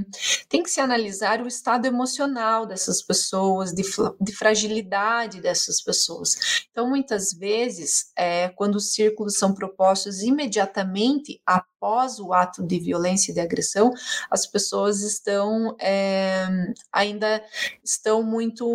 tem 0.49 0.63
que 0.63 0.71
se 0.71 0.81
analisar 0.81 1.41
o 1.41 1.47
estado 1.47 1.87
emocional 1.87 2.67
dessas 2.67 3.01
pessoas, 3.03 3.73
de, 3.73 3.83
de 4.21 4.33
fragilidade 4.33 5.41
dessas 5.41 5.83
pessoas. 5.83 6.67
Então, 6.71 6.89
muitas 6.89 7.33
vezes, 7.33 8.13
é, 8.17 8.51
quando 8.51 8.77
os 8.77 8.93
círculos 8.93 9.39
são 9.39 9.55
propostos 9.55 10.23
imediatamente 10.23 11.41
após 11.47 12.19
o 12.19 12.35
ato 12.35 12.67
de 12.67 12.79
violência 12.79 13.31
e 13.31 13.35
de 13.35 13.41
agressão, 13.41 13.91
as 14.31 14.47
pessoas 14.47 15.01
estão 15.03 15.75
é, 15.81 16.47
ainda 16.93 17.43
estão 17.83 18.23
muito 18.23 18.67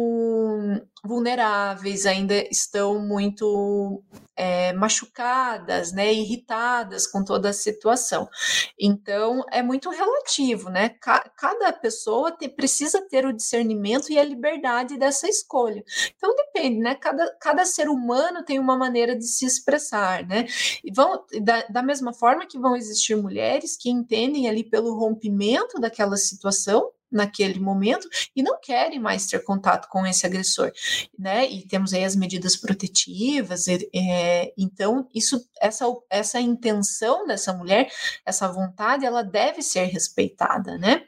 vulneráveis, 1.04 2.06
ainda 2.06 2.36
estão 2.52 3.00
muito 3.00 4.04
é, 4.36 4.72
machucadas, 4.74 5.92
né, 5.92 6.14
irritadas 6.14 7.08
com 7.08 7.24
toda 7.24 7.50
a 7.50 7.54
situação. 7.54 8.30
Então, 8.80 9.44
é 9.52 9.62
muito 9.62 9.90
relativo, 9.90 10.70
né? 10.70 10.90
cada 11.38 11.74
pessoa 11.74 12.32
te, 12.32 12.48
precisa 12.48 13.02
ter 13.08 13.26
o 13.26 13.34
discernimento 13.34 14.12
e 14.12 14.20
a 14.20 14.24
liberdade 14.24 14.98
dessa 14.98 15.28
escolha. 15.28 15.84
Então, 16.16 16.36
depende, 16.36 16.80
né? 16.80 16.96
Cada, 16.96 17.36
cada 17.40 17.66
ser 17.66 17.90
humano 17.90 18.44
tem 18.44 18.60
uma 18.60 18.78
maneira 18.78 19.16
de 19.16 19.26
se 19.26 19.46
expressar, 19.46 20.26
né? 20.28 20.46
E 20.84 20.92
vão, 20.92 21.24
da, 21.42 21.64
da 21.68 21.84
mesma 21.84 22.14
forma 22.14 22.46
que 22.46 22.60
vão 22.60 22.76
existir 22.76 23.16
mulheres 23.16 23.78
que 23.78 23.90
entendem 23.90 24.48
ali 24.48 24.64
pelo 24.64 24.98
rompimento 24.98 25.80
daquela 25.80 26.18
situação, 26.18 26.92
naquele 27.12 27.60
momento 27.60 28.08
e 28.36 28.42
não 28.42 28.60
querem 28.60 29.00
mais 29.00 29.28
ter 29.28 29.44
contato 29.44 29.88
com 29.90 30.06
esse 30.06 30.26
agressor, 30.26 30.72
né? 31.18 31.50
E 31.50 31.68
temos 31.68 31.94
aí 31.94 32.04
as 32.04 32.16
medidas 32.16 32.56
protetivas, 32.56 33.68
é, 33.68 34.54
então 34.58 35.08
isso, 35.14 35.46
essa, 35.60 35.86
essa 36.10 36.40
intenção 36.40 37.28
dessa 37.28 37.54
mulher, 37.54 37.92
essa 38.26 38.48
vontade, 38.48 39.06
ela 39.06 39.24
deve 39.24 39.62
ser 39.62 39.86
respeitada, 39.86 40.78
né? 40.78 41.04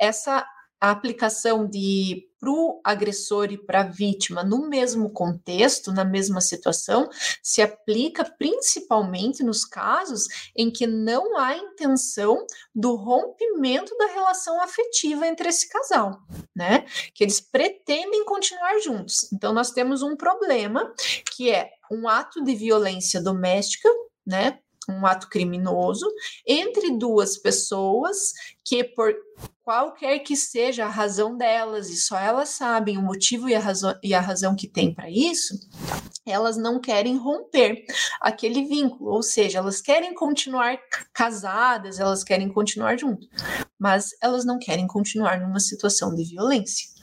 Essa 0.00 0.44
aplicação 0.80 1.66
de 1.66 2.28
para 2.44 2.52
o 2.52 2.78
agressor 2.84 3.50
e 3.50 3.56
para 3.56 3.80
a 3.80 3.88
vítima 3.88 4.44
no 4.44 4.68
mesmo 4.68 5.08
contexto, 5.10 5.90
na 5.90 6.04
mesma 6.04 6.42
situação, 6.42 7.08
se 7.42 7.62
aplica 7.62 8.22
principalmente 8.22 9.42
nos 9.42 9.64
casos 9.64 10.28
em 10.54 10.70
que 10.70 10.86
não 10.86 11.38
há 11.38 11.56
intenção 11.56 12.46
do 12.74 12.96
rompimento 12.96 13.96
da 13.96 14.08
relação 14.08 14.60
afetiva 14.60 15.26
entre 15.26 15.48
esse 15.48 15.66
casal, 15.70 16.20
né? 16.54 16.84
Que 17.14 17.24
eles 17.24 17.40
pretendem 17.40 18.26
continuar 18.26 18.78
juntos. 18.80 19.32
Então, 19.32 19.54
nós 19.54 19.70
temos 19.70 20.02
um 20.02 20.14
problema 20.14 20.92
que 21.34 21.50
é 21.50 21.70
um 21.90 22.06
ato 22.06 22.44
de 22.44 22.54
violência 22.54 23.22
doméstica, 23.22 23.88
né? 24.26 24.58
Um 24.88 25.06
ato 25.06 25.28
criminoso 25.28 26.06
entre 26.46 26.96
duas 26.96 27.36
pessoas 27.36 28.32
que 28.64 28.82
por 28.84 29.14
qualquer 29.64 30.18
que 30.18 30.36
seja 30.36 30.84
a 30.84 30.90
razão 30.90 31.36
delas 31.36 31.88
e 31.88 31.96
só 31.96 32.18
elas 32.18 32.50
sabem 32.50 32.98
o 32.98 33.02
motivo 33.02 33.48
e 33.48 33.54
a 33.54 33.58
razão, 33.58 33.98
e 34.02 34.12
a 34.12 34.20
razão 34.20 34.54
que 34.54 34.68
tem 34.68 34.94
para 34.94 35.10
isso, 35.10 35.54
elas 36.26 36.56
não 36.56 36.80
querem 36.80 37.16
romper 37.16 37.84
aquele 38.20 38.66
vínculo, 38.66 39.10
ou 39.10 39.22
seja, 39.22 39.58
elas 39.58 39.80
querem 39.80 40.14
continuar 40.14 40.78
casadas, 41.12 41.98
elas 41.98 42.22
querem 42.22 42.52
continuar 42.52 42.98
juntas, 42.98 43.28
mas 43.78 44.10
elas 44.22 44.44
não 44.44 44.58
querem 44.58 44.86
continuar 44.86 45.40
numa 45.40 45.60
situação 45.60 46.14
de 46.14 46.24
violência. 46.24 46.93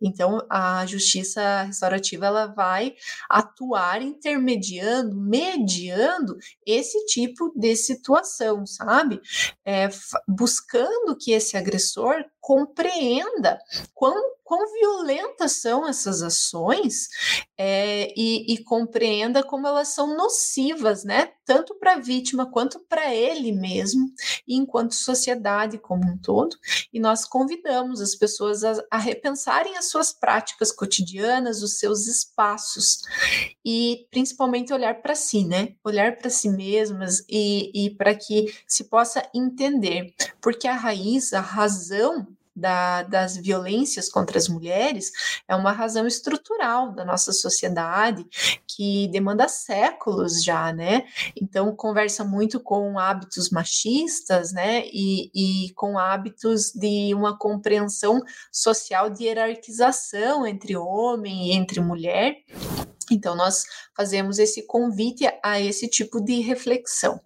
Então, 0.00 0.44
a 0.48 0.84
justiça 0.86 1.62
restaurativa 1.62 2.26
ela 2.26 2.46
vai 2.46 2.94
atuar 3.28 4.02
intermediando, 4.02 5.16
mediando 5.16 6.36
esse 6.66 7.04
tipo 7.06 7.52
de 7.54 7.76
situação, 7.76 8.66
sabe? 8.66 9.20
É, 9.64 9.88
buscando 10.26 11.16
que 11.16 11.32
esse 11.32 11.56
agressor 11.56 12.24
compreenda 12.40 13.58
quão, 13.94 14.20
quão 14.50 14.66
violentas 14.72 15.52
são 15.52 15.86
essas 15.86 16.22
ações 16.22 17.06
é, 17.56 18.12
e, 18.16 18.52
e, 18.52 18.64
compreenda 18.64 19.44
como 19.44 19.64
elas 19.64 19.94
são 19.94 20.16
nocivas, 20.16 21.04
né? 21.04 21.30
Tanto 21.44 21.78
para 21.78 21.92
a 21.92 22.00
vítima 22.00 22.50
quanto 22.50 22.80
para 22.80 23.14
ele 23.14 23.52
mesmo, 23.52 24.12
e 24.48 24.56
enquanto 24.56 24.96
sociedade 24.96 25.78
como 25.78 26.04
um 26.04 26.18
todo. 26.18 26.56
E 26.92 26.98
nós 26.98 27.24
convidamos 27.24 28.00
as 28.00 28.16
pessoas 28.16 28.64
a, 28.64 28.84
a 28.90 28.98
repensarem 28.98 29.76
as 29.76 29.84
suas 29.84 30.12
práticas 30.12 30.72
cotidianas, 30.72 31.62
os 31.62 31.78
seus 31.78 32.08
espaços, 32.08 33.02
e 33.64 34.08
principalmente 34.10 34.72
olhar 34.72 35.00
para 35.00 35.14
si, 35.14 35.44
né? 35.44 35.76
Olhar 35.84 36.18
para 36.18 36.28
si 36.28 36.48
mesmas 36.48 37.24
e, 37.28 37.86
e 37.86 37.90
para 37.94 38.16
que 38.16 38.52
se 38.66 38.82
possa 38.82 39.22
entender, 39.32 40.12
porque 40.40 40.66
a 40.66 40.74
raiz, 40.74 41.32
a 41.32 41.40
razão 41.40 42.26
da, 42.60 43.02
das 43.02 43.36
violências 43.36 44.08
contra 44.08 44.38
as 44.38 44.48
mulheres 44.48 45.10
é 45.48 45.56
uma 45.56 45.72
razão 45.72 46.06
estrutural 46.06 46.92
da 46.92 47.04
nossa 47.04 47.32
sociedade 47.32 48.24
que 48.66 49.08
demanda 49.08 49.48
séculos 49.48 50.44
já, 50.44 50.72
né? 50.72 51.04
Então 51.40 51.74
conversa 51.74 52.24
muito 52.24 52.60
com 52.60 52.98
hábitos 52.98 53.50
machistas, 53.50 54.52
né? 54.52 54.84
E, 54.86 55.30
e 55.34 55.72
com 55.74 55.98
hábitos 55.98 56.72
de 56.72 57.14
uma 57.14 57.36
compreensão 57.36 58.20
social 58.52 59.10
de 59.10 59.24
hierarquização 59.24 60.46
entre 60.46 60.76
homem 60.76 61.48
e 61.48 61.52
entre 61.52 61.80
mulher. 61.80 62.36
Então, 63.10 63.34
nós 63.34 63.64
fazemos 63.96 64.38
esse 64.38 64.66
convite 64.66 65.28
a 65.42 65.60
esse 65.60 65.88
tipo 65.88 66.20
de 66.20 66.40
reflexão. 66.40 67.20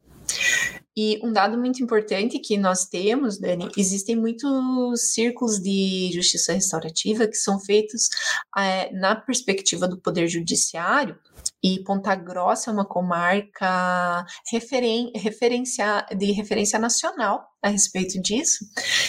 E 0.97 1.21
um 1.25 1.33
dado 1.33 1.59
muito 1.59 1.83
importante 1.83 2.39
que 2.39 2.57
nós 2.57 2.87
temos, 2.87 3.39
Dani, 3.39 3.69
existem 3.77 4.15
muitos 4.15 5.13
círculos 5.13 5.61
de 5.61 6.11
justiça 6.13 6.53
restaurativa 6.53 7.27
que 7.27 7.37
são 7.37 7.59
feitos 7.59 8.09
é, 8.57 8.93
na 8.93 9.17
perspectiva 9.17 9.89
do 9.89 10.01
Poder 10.01 10.29
Judiciário, 10.29 11.19
e 11.63 11.83
Ponta 11.83 12.15
Grossa 12.15 12.71
é 12.71 12.75
uma 12.75 12.85
comarca 12.85 14.27
referen 14.51 15.11
referência, 15.15 16.07
de 16.15 16.31
referência 16.31 16.79
nacional 16.79 17.49
a 17.63 17.69
respeito 17.69 18.21
disso, 18.21 18.67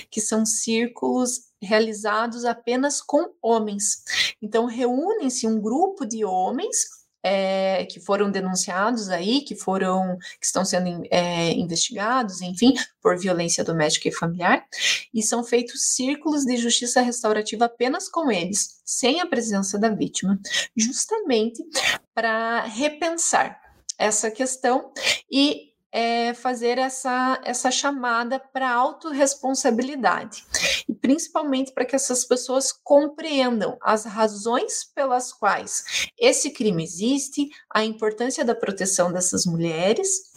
que 0.10 0.22
são 0.22 0.46
círculos 0.46 1.42
realizados 1.62 2.46
apenas 2.46 3.02
com 3.02 3.34
homens. 3.42 4.04
Então, 4.42 4.66
reúnem-se 4.66 5.46
um 5.46 5.60
grupo 5.60 6.06
de 6.06 6.24
homens 6.24 7.05
é, 7.28 7.88
que 7.88 8.00
foram 8.00 8.30
denunciados 8.30 9.10
aí, 9.10 9.42
que 9.42 9.56
foram, 9.56 10.16
que 10.40 10.46
estão 10.46 10.64
sendo 10.64 11.04
é, 11.10 11.54
investigados, 11.54 12.40
enfim, 12.40 12.76
por 13.02 13.18
violência 13.18 13.64
doméstica 13.64 14.08
e 14.08 14.12
familiar, 14.12 14.64
e 15.12 15.24
são 15.24 15.44
feitos 15.44 15.96
círculos 15.96 16.46
de 16.46 16.56
justiça 16.56 17.02
restaurativa 17.02 17.66
apenas 17.66 18.08
com 18.08 18.32
eles, 18.32 18.80
sem 18.86 19.22
a 19.22 19.26
presença 19.26 19.80
da 19.80 19.90
vítima, 19.90 20.40
justamente 20.78 21.64
para 22.14 22.64
repensar 22.66 23.60
essa 23.98 24.30
questão 24.30 24.92
e 25.32 25.74
é, 25.98 26.34
fazer 26.34 26.78
essa, 26.78 27.40
essa 27.46 27.72
chamada 27.72 28.38
para 28.38 28.70
autorresponsabilidade. 28.70 30.44
E 30.90 30.94
principalmente 30.94 31.72
para 31.72 31.86
que 31.86 31.96
essas 31.96 32.26
pessoas 32.26 32.74
compreendam 32.84 33.78
as 33.82 34.04
razões 34.04 34.84
pelas 34.94 35.32
quais 35.32 36.10
esse 36.20 36.50
crime 36.50 36.84
existe, 36.84 37.48
a 37.74 37.86
importância 37.86 38.44
da 38.44 38.54
proteção 38.54 39.10
dessas 39.10 39.46
mulheres 39.46 40.34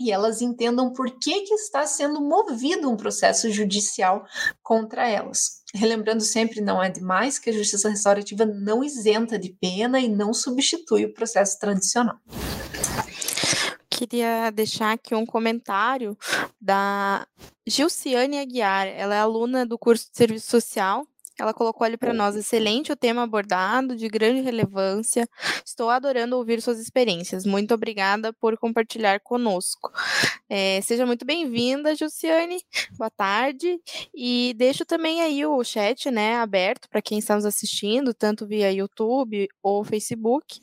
e 0.00 0.10
elas 0.10 0.40
entendam 0.40 0.90
por 0.94 1.10
que, 1.18 1.42
que 1.42 1.54
está 1.54 1.86
sendo 1.86 2.18
movido 2.22 2.90
um 2.90 2.96
processo 2.96 3.50
judicial 3.50 4.24
contra 4.62 5.06
elas. 5.06 5.60
Relembrando 5.74 6.22
sempre, 6.22 6.62
não 6.62 6.82
é 6.82 6.88
demais 6.88 7.38
que 7.38 7.50
a 7.50 7.52
justiça 7.52 7.90
restaurativa 7.90 8.46
não 8.46 8.82
isenta 8.82 9.38
de 9.38 9.50
pena 9.60 10.00
e 10.00 10.08
não 10.08 10.32
substitui 10.32 11.04
o 11.04 11.12
processo 11.12 11.58
tradicional 11.58 12.16
queria 14.06 14.50
deixar 14.50 14.92
aqui 14.92 15.14
um 15.14 15.24
comentário 15.24 16.18
da 16.60 17.26
Gilciane 17.66 18.38
Aguiar. 18.38 18.88
Ela 18.88 19.14
é 19.14 19.20
aluna 19.20 19.64
do 19.64 19.78
curso 19.78 20.10
de 20.10 20.16
Serviço 20.16 20.50
Social 20.50 21.06
ela 21.38 21.54
colocou 21.54 21.84
ali 21.84 21.96
para 21.96 22.12
nós: 22.12 22.36
excelente 22.36 22.92
o 22.92 22.96
tema 22.96 23.22
abordado, 23.22 23.96
de 23.96 24.08
grande 24.08 24.40
relevância. 24.40 25.28
Estou 25.64 25.90
adorando 25.90 26.36
ouvir 26.36 26.60
suas 26.60 26.78
experiências. 26.78 27.44
Muito 27.44 27.74
obrigada 27.74 28.32
por 28.32 28.56
compartilhar 28.56 29.20
conosco. 29.20 29.90
É, 30.48 30.80
seja 30.82 31.06
muito 31.06 31.24
bem-vinda, 31.24 31.94
Jussiane. 31.94 32.60
Boa 32.96 33.10
tarde. 33.10 33.80
E 34.14 34.54
deixo 34.56 34.84
também 34.84 35.20
aí 35.22 35.44
o 35.46 35.62
chat 35.64 36.10
né, 36.10 36.36
aberto 36.36 36.88
para 36.88 37.02
quem 37.02 37.18
está 37.18 37.34
nos 37.34 37.44
assistindo, 37.44 38.14
tanto 38.14 38.46
via 38.46 38.70
YouTube 38.70 39.48
ou 39.62 39.84
Facebook. 39.84 40.60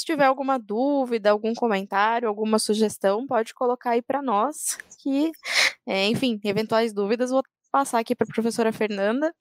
Se 0.00 0.06
tiver 0.06 0.24
alguma 0.24 0.58
dúvida, 0.58 1.30
algum 1.30 1.52
comentário, 1.52 2.26
alguma 2.26 2.58
sugestão, 2.58 3.26
pode 3.26 3.52
colocar 3.52 3.90
aí 3.90 4.00
para 4.00 4.22
nós, 4.22 4.78
que, 4.98 5.30
é, 5.86 6.06
enfim, 6.06 6.40
eventuais 6.42 6.94
dúvidas, 6.94 7.30
vou 7.30 7.42
passar 7.70 7.98
aqui 7.98 8.16
para 8.16 8.26
a 8.26 8.32
professora 8.32 8.72
Fernanda. 8.72 9.34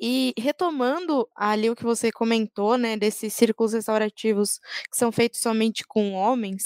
E 0.00 0.32
retomando 0.38 1.28
ali 1.36 1.68
o 1.68 1.76
que 1.76 1.84
você 1.84 2.10
comentou, 2.10 2.78
né, 2.78 2.96
desses 2.96 3.34
círculos 3.34 3.74
restaurativos 3.74 4.58
que 4.90 4.96
são 4.96 5.12
feitos 5.12 5.42
somente 5.42 5.84
com 5.86 6.14
homens, 6.14 6.62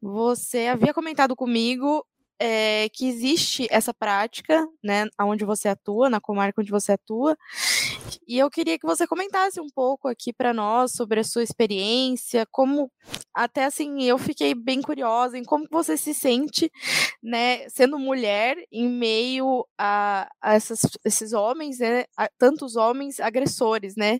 você 0.00 0.66
havia 0.66 0.92
comentado 0.92 1.36
comigo 1.36 2.04
é, 2.36 2.88
que 2.88 3.06
existe 3.06 3.68
essa 3.70 3.94
prática, 3.94 4.66
né, 4.82 5.06
onde 5.20 5.44
você 5.44 5.68
atua, 5.68 6.10
na 6.10 6.20
comarca 6.20 6.60
onde 6.60 6.72
você 6.72 6.90
atua, 6.90 7.38
e 8.26 8.38
eu 8.38 8.50
queria 8.50 8.78
que 8.78 8.86
você 8.86 9.06
comentasse 9.06 9.60
um 9.60 9.68
pouco 9.74 10.08
aqui 10.08 10.32
para 10.32 10.52
nós 10.52 10.92
sobre 10.92 11.20
a 11.20 11.24
sua 11.24 11.42
experiência, 11.42 12.46
como 12.50 12.90
até 13.34 13.64
assim 13.64 14.02
eu 14.04 14.18
fiquei 14.18 14.54
bem 14.54 14.82
curiosa 14.82 15.38
em 15.38 15.44
como 15.44 15.66
você 15.70 15.96
se 15.96 16.14
sente, 16.14 16.70
né, 17.22 17.68
sendo 17.68 17.98
mulher 17.98 18.56
em 18.70 18.88
meio 18.88 19.66
a, 19.78 20.28
a 20.40 20.54
essas, 20.54 20.80
esses 21.04 21.32
homens, 21.32 21.78
né, 21.78 22.04
a, 22.16 22.28
tantos 22.38 22.76
homens 22.76 23.20
agressores, 23.20 23.94
né, 23.96 24.18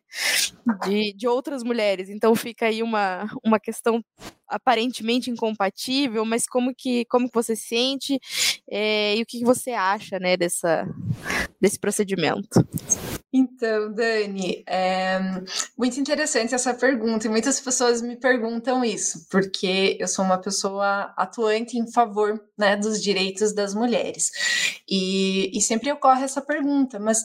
de, 0.85 1.13
de 1.15 1.29
outras 1.29 1.63
mulheres. 1.63 2.09
Então 2.09 2.35
fica 2.35 2.67
aí 2.67 2.83
uma, 2.83 3.27
uma 3.45 3.59
questão 3.61 4.03
aparentemente 4.49 5.31
incompatível, 5.31 6.25
mas 6.25 6.47
como 6.47 6.75
que 6.77 7.05
como 7.07 7.29
que 7.29 7.35
você 7.35 7.57
sente 7.57 8.19
é, 8.71 9.17
e 9.17 9.23
o 9.23 9.27
que 9.27 9.45
você 9.45 9.71
acha, 9.71 10.19
né, 10.19 10.37
dessa 10.37 10.87
desse 11.61 11.79
procedimento? 11.79 12.61
Então, 13.33 13.91
Dani, 13.95 14.63
é 14.69 15.19
muito 15.77 15.99
interessante 15.99 16.55
essa 16.55 16.75
pergunta, 16.75 17.27
e 17.27 17.31
muitas 17.31 17.59
pessoas 17.59 18.03
me 18.03 18.15
perguntam 18.15 18.85
isso, 18.85 19.27
porque 19.31 19.97
eu 19.99 20.07
sou 20.07 20.23
uma 20.23 20.37
pessoa 20.37 21.15
atuante 21.17 21.79
em 21.79 21.91
favor 21.91 22.39
né, 22.59 22.77
dos 22.77 23.03
direitos 23.03 23.55
das 23.55 23.75
mulheres. 23.75 24.31
E, 24.87 25.51
e 25.57 25.63
sempre 25.63 25.91
ocorre 25.91 26.25
essa 26.25 26.43
pergunta, 26.43 26.99
mas 26.99 27.25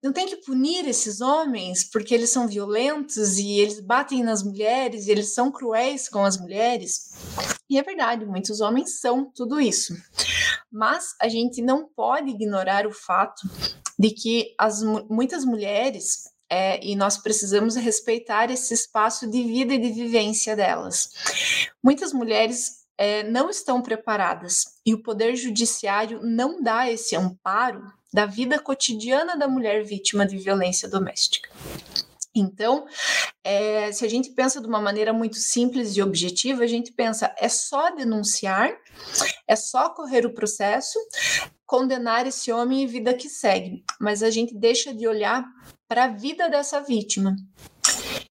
não 0.00 0.12
tem 0.12 0.26
que 0.26 0.36
punir 0.36 0.86
esses 0.86 1.20
homens 1.20 1.82
porque 1.82 2.14
eles 2.14 2.30
são 2.30 2.46
violentos 2.46 3.38
e 3.38 3.58
eles 3.58 3.80
batem 3.80 4.22
nas 4.22 4.44
mulheres 4.44 5.06
e 5.06 5.10
eles 5.10 5.34
são 5.34 5.50
cruéis 5.50 6.08
com 6.08 6.24
as 6.24 6.38
mulheres. 6.38 7.12
E 7.68 7.76
é 7.76 7.82
verdade, 7.82 8.24
muitos 8.24 8.60
homens 8.60 9.00
são 9.00 9.24
tudo 9.24 9.60
isso. 9.60 9.94
Mas 10.70 11.14
a 11.20 11.28
gente 11.28 11.60
não 11.60 11.88
pode 11.88 12.30
ignorar 12.30 12.86
o 12.86 12.92
fato 12.92 13.48
de 14.02 14.10
que 14.10 14.52
as, 14.58 14.82
muitas 15.08 15.44
mulheres 15.44 16.24
é, 16.50 16.84
e 16.84 16.96
nós 16.96 17.16
precisamos 17.16 17.76
respeitar 17.76 18.50
esse 18.50 18.74
espaço 18.74 19.30
de 19.30 19.44
vida 19.44 19.74
e 19.74 19.78
de 19.78 19.92
vivência 19.92 20.56
delas. 20.56 21.08
Muitas 21.80 22.12
mulheres 22.12 22.82
é, 22.98 23.22
não 23.22 23.48
estão 23.48 23.80
preparadas 23.80 24.64
e 24.84 24.92
o 24.92 25.00
Poder 25.04 25.36
Judiciário 25.36 26.20
não 26.20 26.60
dá 26.60 26.90
esse 26.90 27.14
amparo 27.14 27.92
da 28.12 28.26
vida 28.26 28.58
cotidiana 28.58 29.36
da 29.36 29.46
mulher 29.46 29.84
vítima 29.84 30.26
de 30.26 30.36
violência 30.36 30.88
doméstica. 30.88 31.48
Então, 32.34 32.86
é, 33.44 33.92
se 33.92 34.04
a 34.04 34.08
gente 34.08 34.30
pensa 34.30 34.60
de 34.60 34.66
uma 34.66 34.80
maneira 34.80 35.12
muito 35.12 35.36
simples 35.36 35.96
e 35.96 36.02
objetiva, 36.02 36.62
a 36.64 36.66
gente 36.66 36.92
pensa 36.92 37.34
é 37.38 37.48
só 37.48 37.94
denunciar, 37.94 38.72
é 39.46 39.54
só 39.54 39.90
correr 39.90 40.24
o 40.24 40.34
processo, 40.34 40.98
condenar 41.66 42.26
esse 42.26 42.50
homem 42.50 42.82
e 42.82 42.86
vida 42.86 43.12
que 43.14 43.28
segue, 43.28 43.84
mas 44.00 44.22
a 44.22 44.30
gente 44.30 44.54
deixa 44.54 44.94
de 44.94 45.06
olhar 45.06 45.44
para 45.86 46.04
a 46.04 46.08
vida 46.08 46.48
dessa 46.48 46.80
vítima. 46.80 47.36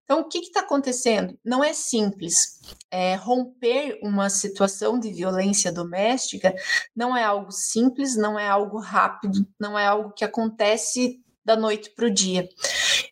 Então, 0.04 0.22
o 0.22 0.28
que 0.28 0.40
está 0.40 0.60
acontecendo? 0.60 1.40
Não 1.46 1.64
é 1.64 1.72
simples. 1.72 2.60
É, 2.92 3.16
romper 3.16 3.98
uma 4.04 4.30
situação 4.30 5.00
de 5.00 5.10
violência 5.14 5.72
doméstica 5.72 6.54
não 6.94 7.16
é 7.16 7.24
algo 7.24 7.50
simples, 7.50 8.18
não 8.18 8.38
é 8.38 8.46
algo 8.46 8.78
rápido, 8.78 9.48
não 9.58 9.80
é 9.80 9.86
algo 9.86 10.12
que 10.12 10.26
acontece 10.26 11.22
da 11.44 11.56
noite 11.56 11.90
para 11.96 12.06
o 12.06 12.12
dia. 12.12 12.48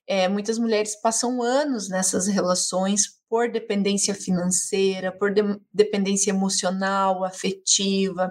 É, 0.07 0.27
muitas 0.27 0.57
mulheres 0.57 0.99
passam 0.99 1.41
anos 1.41 1.89
nessas 1.89 2.27
relações 2.27 3.19
por 3.29 3.51
dependência 3.51 4.15
financeira, 4.15 5.11
por 5.11 5.31
de 5.31 5.43
dependência 5.71 6.31
emocional, 6.31 7.23
afetiva, 7.23 8.29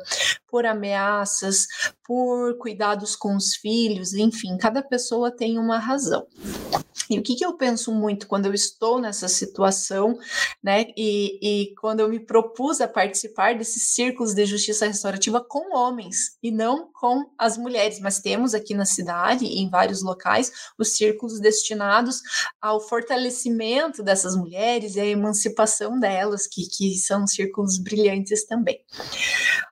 por 0.48 0.66
ameaças, 0.66 1.66
por 2.08 2.56
cuidados 2.56 3.14
com 3.14 3.36
os 3.36 3.54
filhos, 3.54 4.14
enfim, 4.14 4.56
cada 4.56 4.82
pessoa 4.82 5.30
tem 5.30 5.58
uma 5.58 5.76
razão. 5.76 6.26
E 7.10 7.18
o 7.18 7.22
que, 7.22 7.34
que 7.34 7.44
eu 7.44 7.54
penso 7.54 7.92
muito 7.92 8.26
quando 8.26 8.46
eu 8.46 8.54
estou 8.54 8.98
nessa 8.98 9.28
situação, 9.28 10.18
né? 10.62 10.86
E, 10.96 11.38
e 11.42 11.74
quando 11.76 12.00
eu 12.00 12.08
me 12.08 12.18
propus 12.18 12.80
a 12.80 12.88
participar 12.88 13.56
desses 13.56 13.94
círculos 13.94 14.34
de 14.34 14.46
justiça 14.46 14.86
restaurativa 14.86 15.44
com 15.46 15.76
homens 15.76 16.38
e 16.42 16.50
não 16.50 16.90
com 16.92 17.30
as 17.38 17.58
mulheres, 17.58 18.00
mas 18.00 18.20
temos 18.20 18.54
aqui 18.54 18.74
na 18.74 18.86
cidade 18.86 19.44
e 19.44 19.58
em 19.58 19.68
vários 19.68 20.02
locais 20.02 20.50
os 20.78 20.96
círculos 20.96 21.40
destinados 21.40 22.20
ao 22.60 22.80
fortalecimento 22.80 24.02
dessas 24.02 24.34
mulheres 24.34 24.96
e 24.96 25.00
à 25.00 25.06
emancipação 25.06 26.00
delas, 26.00 26.46
que, 26.46 26.66
que 26.68 26.96
são 26.96 27.26
círculos 27.26 27.78
brilhantes 27.78 28.46
também. 28.46 28.82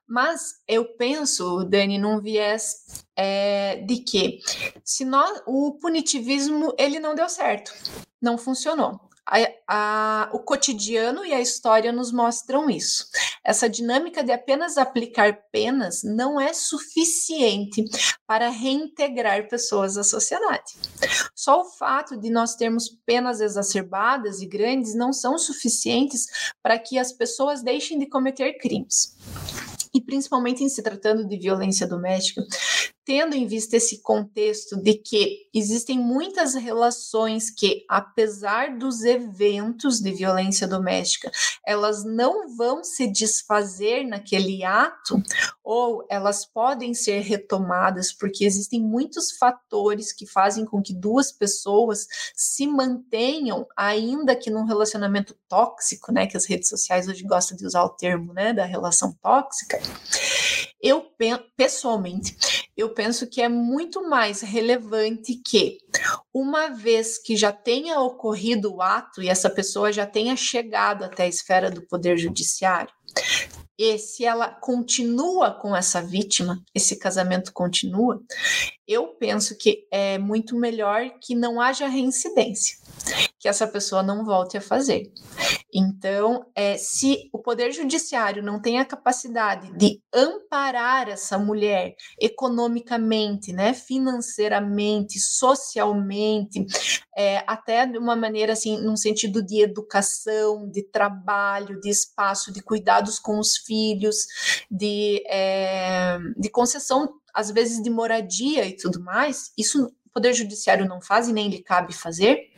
Mas 0.07 0.55
eu 0.65 0.85
penso, 0.95 1.65
Dani, 1.65 1.97
num 1.97 2.21
viés 2.21 3.03
é, 3.13 3.75
de 3.85 3.97
que 3.97 4.39
se 4.81 5.03
nós, 5.03 5.41
o 5.45 5.77
punitivismo 5.81 6.73
ele 6.77 6.97
não 6.97 7.13
deu 7.13 7.27
certo, 7.27 7.73
não 8.21 8.37
funcionou. 8.37 9.01
A, 9.29 9.39
a, 9.67 10.29
o 10.31 10.39
cotidiano 10.39 11.25
e 11.25 11.33
a 11.33 11.41
história 11.41 11.91
nos 11.91 12.13
mostram 12.13 12.69
isso. 12.69 13.05
Essa 13.43 13.67
dinâmica 13.67 14.23
de 14.23 14.31
apenas 14.31 14.77
aplicar 14.77 15.41
penas 15.51 16.01
não 16.01 16.39
é 16.39 16.53
suficiente 16.53 17.83
para 18.25 18.47
reintegrar 18.47 19.49
pessoas 19.49 19.97
à 19.97 20.03
sociedade. 20.05 20.75
Só 21.35 21.59
o 21.59 21.65
fato 21.65 22.15
de 22.15 22.29
nós 22.29 22.55
termos 22.55 22.87
penas 23.05 23.41
exacerbadas 23.41 24.41
e 24.41 24.45
grandes 24.45 24.95
não 24.95 25.11
são 25.11 25.37
suficientes 25.37 26.53
para 26.63 26.79
que 26.79 26.97
as 26.97 27.11
pessoas 27.11 27.61
deixem 27.61 27.99
de 27.99 28.05
cometer 28.05 28.53
crimes 28.53 29.17
e 29.97 30.01
principalmente 30.01 30.63
em 30.63 30.69
se 30.69 30.83
tratando 30.83 31.27
de 31.27 31.37
violência 31.39 31.87
doméstica, 31.87 32.43
tendo 33.07 33.33
em 33.33 33.47
vista 33.47 33.77
esse 33.77 34.01
contexto 34.01 34.75
de 34.75 34.95
que 34.95 35.47
existem 35.53 35.97
muitas 35.97 36.55
relações 36.55 37.49
que, 37.49 37.85
apesar 37.87 38.77
dos 38.77 39.05
eventos 39.05 40.01
de 40.01 40.11
violência 40.11 40.67
doméstica, 40.67 41.31
elas 41.65 42.03
não 42.03 42.53
vão 42.57 42.83
se 42.83 43.07
desfazer 43.07 44.05
naquele 44.05 44.61
ato, 44.65 45.23
ou 45.63 46.05
elas 46.09 46.45
podem 46.45 46.93
ser 46.93 47.21
retomadas, 47.21 48.11
porque 48.11 48.43
existem 48.43 48.81
muitos 48.81 49.31
fatores 49.31 50.11
que 50.11 50.25
fazem 50.25 50.65
com 50.65 50.81
que 50.81 50.93
duas 50.93 51.31
pessoas 51.31 52.07
se 52.35 52.67
mantenham, 52.67 53.65
ainda 53.77 54.35
que 54.35 54.49
num 54.49 54.65
relacionamento 54.65 55.33
tóxico, 55.47 56.11
né, 56.11 56.27
que 56.27 56.35
as 56.35 56.45
redes 56.45 56.67
sociais 56.67 57.07
hoje 57.07 57.23
gostam 57.23 57.55
de 57.55 57.65
usar 57.65 57.85
o 57.85 57.89
termo, 57.89 58.33
né, 58.33 58.51
da 58.51 58.65
relação 58.65 59.17
tóxica. 59.21 59.79
Eu 60.81 61.07
pessoalmente 61.55 62.35
eu 62.77 62.93
penso 62.93 63.25
que 63.27 63.41
é 63.41 63.49
muito 63.49 64.07
mais 64.07 64.41
relevante 64.41 65.41
que, 65.43 65.79
uma 66.31 66.69
vez 66.69 67.17
que 67.17 67.35
já 67.35 67.51
tenha 67.51 67.99
ocorrido 67.99 68.75
o 68.75 68.81
ato 68.81 69.21
e 69.21 69.27
essa 69.27 69.49
pessoa 69.49 69.91
já 69.91 70.05
tenha 70.05 70.35
chegado 70.35 71.03
até 71.03 71.23
a 71.23 71.27
esfera 71.27 71.71
do 71.71 71.81
Poder 71.87 72.17
Judiciário, 72.17 72.93
e 73.79 73.97
se 73.97 74.25
ela 74.25 74.49
continua 74.49 75.51
com 75.51 75.75
essa 75.75 76.01
vítima, 76.01 76.63
esse 76.73 76.97
casamento 76.97 77.51
continua, 77.53 78.21
eu 78.87 79.07
penso 79.15 79.55
que 79.57 79.87
é 79.91 80.17
muito 80.17 80.55
melhor 80.55 81.11
que 81.21 81.35
não 81.35 81.61
haja 81.61 81.87
reincidência, 81.87 82.77
que 83.39 83.47
essa 83.47 83.67
pessoa 83.67 84.01
não 84.01 84.25
volte 84.25 84.57
a 84.57 84.61
fazer. 84.61 85.11
Então, 85.73 86.45
é, 86.55 86.77
se 86.77 87.29
o 87.31 87.39
Poder 87.39 87.71
Judiciário 87.71 88.41
não 88.41 88.59
tem 88.59 88.79
a 88.79 88.85
capacidade 88.85 89.71
de 89.77 90.01
amparar 90.13 91.09
essa 91.09 91.37
mulher 91.37 91.95
economicamente, 92.19 93.51
né, 93.53 93.73
financeiramente, 93.73 95.19
socialmente, 95.19 96.65
é, 97.15 97.43
até 97.45 97.85
de 97.85 97.97
uma 97.97 98.15
maneira 98.15 98.53
assim, 98.53 98.77
num 98.77 98.95
sentido 98.95 99.43
de 99.43 99.61
educação, 99.61 100.69
de 100.69 100.83
trabalho, 100.83 101.79
de 101.79 101.89
espaço, 101.89 102.51
de 102.51 102.61
cuidados 102.61 103.19
com 103.19 103.37
os 103.37 103.57
filhos, 103.57 104.15
de, 104.71 105.21
é, 105.27 106.17
de 106.37 106.49
concessão, 106.49 107.09
às 107.33 107.51
vezes, 107.51 107.83
de 107.83 107.89
moradia 107.89 108.65
e 108.65 108.75
tudo 108.75 108.99
mais, 108.99 109.51
isso 109.55 109.91
Poder 110.17 110.33
Judiciário 110.33 110.87
não 110.87 110.99
faz 110.99 111.27
e 111.27 111.31
nem 111.31 111.47
lhe 111.47 111.61
cabe 111.61 111.93
fazer. 111.93 112.51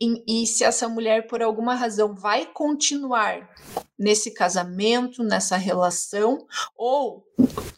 E, 0.00 0.42
e, 0.42 0.46
se 0.48 0.64
essa 0.64 0.88
mulher, 0.88 1.28
por 1.28 1.40
alguma 1.40 1.76
razão, 1.76 2.12
vai 2.12 2.44
continuar 2.44 3.48
nesse 3.96 4.32
casamento, 4.32 5.22
nessa 5.22 5.56
relação, 5.56 6.44
ou 6.76 7.24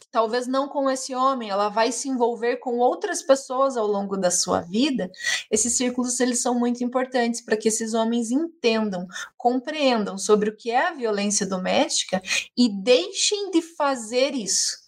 talvez 0.09 0.47
não 0.47 0.67
com 0.67 0.89
esse 0.89 1.13
homem, 1.13 1.51
ela 1.51 1.69
vai 1.69 1.91
se 1.91 2.09
envolver 2.09 2.57
com 2.57 2.79
outras 2.79 3.21
pessoas 3.21 3.77
ao 3.77 3.85
longo 3.85 4.17
da 4.17 4.31
sua 4.31 4.61
vida, 4.61 5.11
esses 5.51 5.77
círculos 5.77 6.19
eles 6.19 6.41
são 6.41 6.57
muito 6.57 6.83
importantes 6.83 7.41
para 7.41 7.57
que 7.57 7.67
esses 7.67 7.93
homens 7.93 8.31
entendam, 8.31 9.05
compreendam 9.37 10.17
sobre 10.17 10.49
o 10.49 10.57
que 10.57 10.71
é 10.71 10.87
a 10.87 10.93
violência 10.95 11.45
doméstica 11.45 12.19
e 12.57 12.67
deixem 12.67 13.51
de 13.51 13.61
fazer 13.61 14.33
isso. 14.33 14.79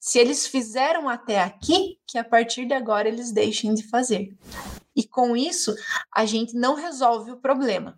Se 0.00 0.18
eles 0.18 0.48
fizeram 0.48 1.08
até 1.08 1.38
aqui, 1.38 1.97
que 2.08 2.16
a 2.16 2.24
partir 2.24 2.66
de 2.66 2.72
agora 2.72 3.06
eles 3.06 3.30
deixem 3.30 3.74
de 3.74 3.86
fazer. 3.86 4.34
E 4.96 5.06
com 5.06 5.36
isso, 5.36 5.72
a 6.12 6.24
gente 6.24 6.54
não 6.54 6.74
resolve 6.74 7.30
o 7.30 7.36
problema, 7.36 7.96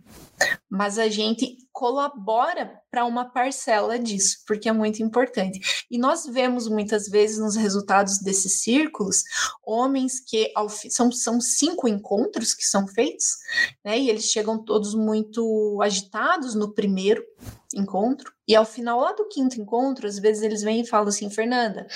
mas 0.69 0.99
a 0.99 1.09
gente 1.09 1.57
colabora 1.73 2.79
para 2.91 3.07
uma 3.07 3.25
parcela 3.25 3.99
disso, 3.99 4.39
porque 4.47 4.69
é 4.69 4.73
muito 4.73 5.03
importante. 5.03 5.87
E 5.91 5.97
nós 5.97 6.27
vemos 6.27 6.69
muitas 6.69 7.09
vezes 7.09 7.39
nos 7.39 7.57
resultados 7.57 8.19
desses 8.19 8.61
círculos 8.61 9.23
homens 9.65 10.21
que 10.21 10.53
são, 10.91 11.11
são 11.11 11.41
cinco 11.41 11.89
encontros 11.89 12.53
que 12.53 12.65
são 12.65 12.87
feitos, 12.87 13.39
né? 13.83 13.99
E 13.99 14.11
eles 14.11 14.25
chegam 14.25 14.63
todos 14.63 14.95
muito 14.95 15.81
agitados 15.81 16.55
no 16.55 16.75
primeiro 16.75 17.25
encontro, 17.75 18.31
e 18.47 18.55
ao 18.55 18.67
final 18.67 19.01
lá 19.01 19.13
do 19.13 19.29
quinto 19.29 19.59
encontro, 19.59 20.07
às 20.07 20.19
vezes 20.19 20.43
eles 20.43 20.61
vêm 20.61 20.81
e 20.81 20.87
falam 20.87 21.09
assim, 21.09 21.31
Fernanda, 21.31 21.87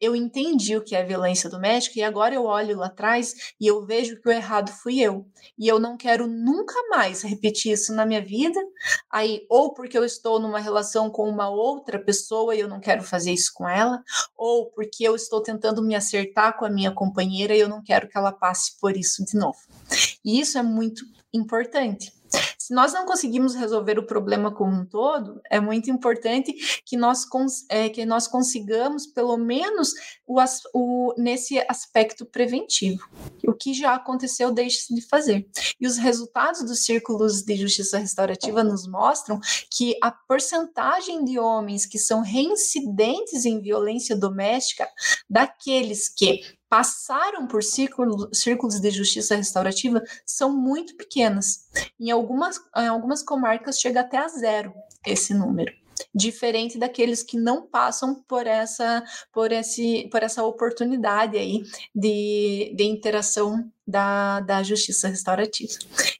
eu 0.00 0.14
entendi 0.14 0.76
o 0.76 0.82
que 0.82 0.94
é 0.94 1.02
violência 1.02 1.48
doméstica 1.48 1.98
e 1.98 2.02
agora 2.02 2.34
eu 2.34 2.44
olho 2.44 2.78
lá 2.78 2.86
atrás 2.86 3.54
e 3.60 3.66
eu 3.66 3.84
vejo 3.84 4.20
que 4.20 4.28
o 4.28 4.32
errado 4.32 4.70
fui 4.70 5.00
eu. 5.00 5.26
E 5.58 5.66
eu 5.66 5.78
não 5.78 5.96
quero 5.96 6.26
nunca 6.26 6.74
mais 6.90 7.22
repetir 7.22 7.72
isso 7.72 7.94
na 7.94 8.04
minha 8.04 8.20
vida. 8.20 8.60
Aí, 9.10 9.46
ou 9.48 9.72
porque 9.72 9.96
eu 9.96 10.04
estou 10.04 10.38
numa 10.38 10.58
relação 10.58 11.10
com 11.10 11.28
uma 11.28 11.48
outra 11.48 11.98
pessoa 11.98 12.54
e 12.54 12.60
eu 12.60 12.68
não 12.68 12.80
quero 12.80 13.02
fazer 13.02 13.32
isso 13.32 13.52
com 13.54 13.68
ela, 13.68 14.02
ou 14.36 14.66
porque 14.66 15.04
eu 15.04 15.14
estou 15.14 15.40
tentando 15.40 15.82
me 15.82 15.94
acertar 15.94 16.56
com 16.58 16.64
a 16.64 16.70
minha 16.70 16.92
companheira 16.92 17.54
e 17.54 17.60
eu 17.60 17.68
não 17.68 17.82
quero 17.82 18.08
que 18.08 18.18
ela 18.18 18.32
passe 18.32 18.78
por 18.80 18.96
isso 18.96 19.24
de 19.24 19.36
novo. 19.38 19.58
E 20.24 20.40
isso 20.40 20.58
é 20.58 20.62
muito 20.62 21.04
importante. 21.32 22.12
Se 22.66 22.74
nós 22.74 22.92
não 22.92 23.06
conseguimos 23.06 23.54
resolver 23.54 23.96
o 23.96 24.04
problema 24.04 24.52
como 24.52 24.74
um 24.74 24.84
todo, 24.84 25.40
é 25.48 25.60
muito 25.60 25.88
importante 25.88 26.52
que 26.84 26.96
nós, 26.96 27.24
é, 27.68 27.88
que 27.88 28.04
nós 28.04 28.26
consigamos, 28.26 29.06
pelo 29.06 29.36
menos, 29.36 29.92
o, 30.26 30.42
o, 30.74 31.14
nesse 31.16 31.64
aspecto 31.68 32.26
preventivo. 32.26 33.08
O 33.46 33.52
que 33.52 33.72
já 33.72 33.94
aconteceu, 33.94 34.50
deixe-se 34.50 34.92
de 34.92 35.00
fazer. 35.00 35.48
E 35.80 35.86
os 35.86 35.96
resultados 35.96 36.64
dos 36.64 36.84
círculos 36.84 37.42
de 37.42 37.54
justiça 37.54 37.98
restaurativa 37.98 38.64
nos 38.64 38.84
mostram 38.88 39.38
que 39.70 39.96
a 40.02 40.10
porcentagem 40.10 41.24
de 41.24 41.38
homens 41.38 41.86
que 41.86 42.00
são 42.00 42.20
reincidentes 42.20 43.44
em 43.44 43.60
violência 43.60 44.16
doméstica, 44.16 44.88
daqueles 45.30 46.08
que 46.08 46.40
passaram 46.68 47.46
por 47.46 47.62
círculos, 47.62 48.80
de 48.80 48.90
justiça 48.90 49.36
restaurativa 49.36 50.02
são 50.24 50.56
muito 50.56 50.96
pequenas. 50.96 51.68
Em 51.98 52.10
algumas, 52.10 52.58
em 52.76 52.88
algumas 52.88 53.22
comarcas 53.22 53.78
chega 53.78 54.00
até 54.00 54.18
a 54.18 54.28
zero 54.28 54.72
esse 55.04 55.32
número 55.32 55.72
diferente 56.14 56.78
daqueles 56.78 57.22
que 57.22 57.38
não 57.38 57.66
passam 57.66 58.22
por 58.28 58.46
essa 58.46 59.02
por 59.32 59.50
esse 59.52 60.08
por 60.10 60.22
essa 60.22 60.42
oportunidade 60.44 61.36
aí 61.38 61.62
de, 61.94 62.74
de 62.76 62.84
interação 62.84 63.70
da, 63.86 64.40
da 64.40 64.62
justiça 64.62 65.08
restaurativa. 65.08 65.72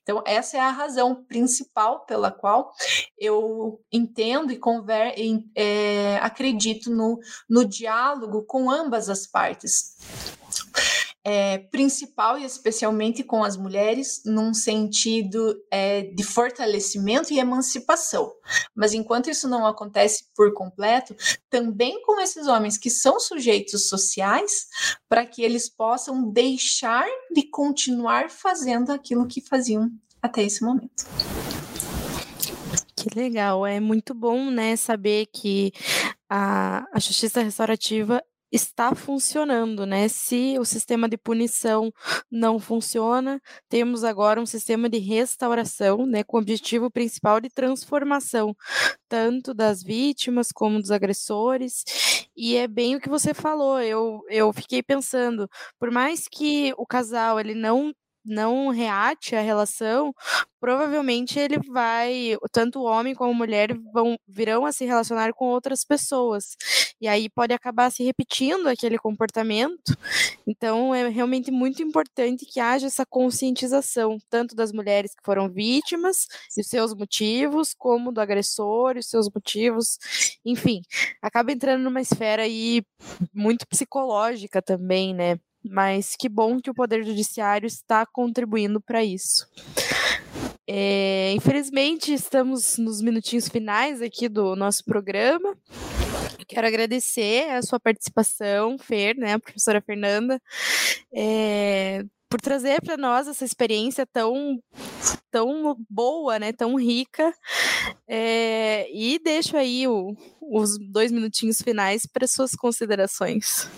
Então, 0.02 0.22
essa 0.24 0.56
é 0.56 0.60
a 0.60 0.70
razão 0.70 1.24
principal 1.24 2.06
pela 2.06 2.30
qual 2.30 2.72
eu 3.18 3.80
entendo 3.92 4.52
e, 4.52 4.56
conver, 4.56 5.14
é, 5.54 6.18
acredito 6.18 6.90
no, 6.90 7.18
no 7.48 7.64
diálogo 7.64 8.42
com 8.44 8.70
ambas 8.70 9.08
as 9.08 9.26
partes 9.26 9.96
é, 11.28 11.58
principal 11.58 12.38
e 12.38 12.44
especialmente 12.44 13.24
com 13.24 13.42
as 13.42 13.56
mulheres, 13.56 14.22
num 14.24 14.54
sentido 14.54 15.60
é, 15.72 16.02
de 16.02 16.22
fortalecimento 16.22 17.32
e 17.32 17.40
emancipação. 17.40 18.32
Mas 18.76 18.94
enquanto 18.94 19.28
isso 19.28 19.48
não 19.48 19.66
acontece 19.66 20.26
por 20.36 20.54
completo, 20.54 21.16
também 21.50 22.00
com 22.02 22.20
esses 22.20 22.46
homens 22.46 22.78
que 22.78 22.88
são 22.88 23.18
sujeitos 23.18 23.88
sociais, 23.88 24.68
para 25.08 25.26
que 25.26 25.42
eles 25.42 25.68
possam 25.68 26.30
deixar 26.30 27.04
de 27.34 27.42
continuar 27.50 28.30
fazendo 28.30 28.92
aquilo 28.92 29.26
que 29.26 29.40
faziam 29.40 29.90
até 30.22 30.44
esse 30.44 30.64
momento. 30.64 31.04
Que 32.94 33.18
legal, 33.18 33.66
é 33.66 33.80
muito 33.80 34.14
bom, 34.14 34.48
né, 34.48 34.76
saber 34.76 35.26
que 35.26 35.72
a, 36.30 36.86
a 36.92 37.00
justiça 37.00 37.42
restaurativa 37.42 38.22
está 38.52 38.94
funcionando, 38.94 39.84
né? 39.86 40.08
Se 40.08 40.58
o 40.58 40.64
sistema 40.64 41.08
de 41.08 41.16
punição 41.18 41.92
não 42.30 42.58
funciona, 42.58 43.40
temos 43.68 44.04
agora 44.04 44.40
um 44.40 44.46
sistema 44.46 44.88
de 44.88 44.98
restauração, 44.98 46.06
né, 46.06 46.22
com 46.24 46.36
o 46.36 46.40
objetivo 46.40 46.90
principal 46.90 47.40
de 47.40 47.48
transformação, 47.50 48.54
tanto 49.08 49.54
das 49.54 49.82
vítimas 49.82 50.52
como 50.52 50.80
dos 50.80 50.90
agressores. 50.90 51.84
E 52.36 52.56
é 52.56 52.68
bem 52.68 52.96
o 52.96 53.00
que 53.00 53.08
você 53.08 53.32
falou. 53.34 53.80
Eu, 53.80 54.22
eu 54.28 54.52
fiquei 54.52 54.82
pensando, 54.82 55.48
por 55.78 55.90
mais 55.90 56.28
que 56.28 56.72
o 56.76 56.86
casal 56.86 57.40
ele 57.40 57.54
não 57.54 57.92
não 58.28 58.70
reate 58.70 59.36
a 59.36 59.40
relação, 59.40 60.12
provavelmente 60.60 61.38
ele 61.38 61.58
vai, 61.70 62.36
tanto 62.52 62.80
o 62.80 62.84
homem 62.84 63.14
como 63.14 63.30
a 63.30 63.34
mulher 63.34 63.70
vão, 63.92 64.18
virão 64.26 64.66
a 64.66 64.72
se 64.72 64.84
relacionar 64.84 65.32
com 65.32 65.44
outras 65.46 65.84
pessoas. 65.84 66.56
E 67.00 67.06
aí 67.08 67.28
pode 67.28 67.52
acabar 67.52 67.90
se 67.90 68.02
repetindo 68.02 68.68
aquele 68.68 68.98
comportamento. 68.98 69.96
Então 70.46 70.94
é 70.94 71.08
realmente 71.08 71.50
muito 71.50 71.82
importante 71.82 72.46
que 72.46 72.60
haja 72.60 72.86
essa 72.86 73.04
conscientização, 73.04 74.18
tanto 74.30 74.54
das 74.54 74.72
mulheres 74.72 75.14
que 75.14 75.22
foram 75.24 75.48
vítimas 75.48 76.26
e 76.56 76.64
seus 76.64 76.94
motivos, 76.94 77.74
como 77.74 78.12
do 78.12 78.20
agressor 78.20 78.96
e 78.96 79.02
seus 79.02 79.28
motivos. 79.32 79.98
Enfim, 80.44 80.80
acaba 81.20 81.52
entrando 81.52 81.82
numa 81.82 82.00
esfera 82.00 82.42
aí 82.42 82.82
muito 83.34 83.66
psicológica 83.66 84.62
também, 84.62 85.14
né? 85.14 85.38
mas 85.68 86.14
que 86.16 86.28
bom 86.28 86.60
que 86.60 86.70
o 86.70 86.74
Poder 86.74 87.04
Judiciário 87.04 87.66
está 87.66 88.06
contribuindo 88.06 88.80
para 88.80 89.02
isso. 89.04 89.46
É, 90.68 91.32
infelizmente, 91.32 92.12
estamos 92.12 92.76
nos 92.76 93.00
minutinhos 93.00 93.48
finais 93.48 94.02
aqui 94.02 94.28
do 94.28 94.56
nosso 94.56 94.84
programa. 94.84 95.56
Quero 96.48 96.66
agradecer 96.66 97.50
a 97.50 97.62
sua 97.62 97.78
participação, 97.78 98.76
Fer, 98.78 99.16
né, 99.16 99.34
a 99.34 99.38
professora 99.38 99.80
Fernanda, 99.80 100.40
é, 101.14 102.04
por 102.28 102.40
trazer 102.40 102.80
para 102.82 102.96
nós 102.96 103.28
essa 103.28 103.44
experiência 103.44 104.06
tão 104.06 104.60
tão 105.30 105.76
boa, 105.88 106.38
né, 106.38 106.52
tão 106.52 106.76
rica. 106.76 107.32
É, 108.08 108.88
e 108.92 109.18
deixo 109.18 109.56
aí 109.56 109.86
o, 109.86 110.14
os 110.40 110.78
dois 110.90 111.12
minutinhos 111.12 111.58
finais 111.60 112.06
para 112.06 112.26
suas 112.26 112.52
considerações. 112.52 113.68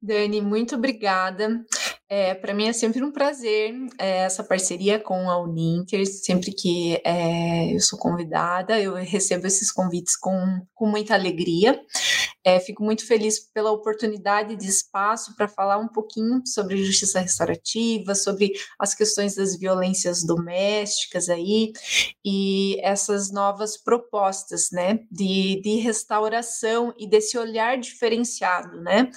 Dani, 0.00 0.40
muito 0.40 0.74
obrigada. 0.76 1.64
É, 2.08 2.34
para 2.34 2.54
mim 2.54 2.68
é 2.68 2.72
sempre 2.72 3.02
um 3.02 3.10
prazer 3.10 3.74
é, 3.98 4.18
essa 4.18 4.44
parceria 4.44 4.98
com 4.98 5.28
a 5.28 5.42
Uninter. 5.42 6.06
Sempre 6.06 6.52
que 6.52 7.00
é, 7.04 7.74
eu 7.74 7.80
sou 7.80 7.98
convidada, 7.98 8.80
eu 8.80 8.94
recebo 8.94 9.46
esses 9.46 9.72
convites 9.72 10.16
com, 10.16 10.60
com 10.74 10.86
muita 10.86 11.14
alegria. 11.14 11.80
É, 12.46 12.60
fico 12.60 12.84
muito 12.84 13.04
feliz 13.04 13.40
pela 13.40 13.72
oportunidade 13.72 14.54
de 14.54 14.68
espaço 14.68 15.34
para 15.34 15.48
falar 15.48 15.78
um 15.78 15.88
pouquinho 15.88 16.40
sobre 16.46 16.76
justiça 16.84 17.18
restaurativa, 17.18 18.14
sobre 18.14 18.52
as 18.78 18.94
questões 18.94 19.34
das 19.34 19.56
violências 19.56 20.22
domésticas 20.22 21.28
aí 21.28 21.72
e 22.24 22.78
essas 22.84 23.32
novas 23.32 23.76
propostas, 23.76 24.70
né, 24.70 25.00
de, 25.10 25.60
de 25.60 25.80
restauração 25.80 26.94
e 26.96 27.08
desse 27.08 27.36
olhar 27.36 27.78
diferenciado, 27.78 28.80
né, 28.80 29.10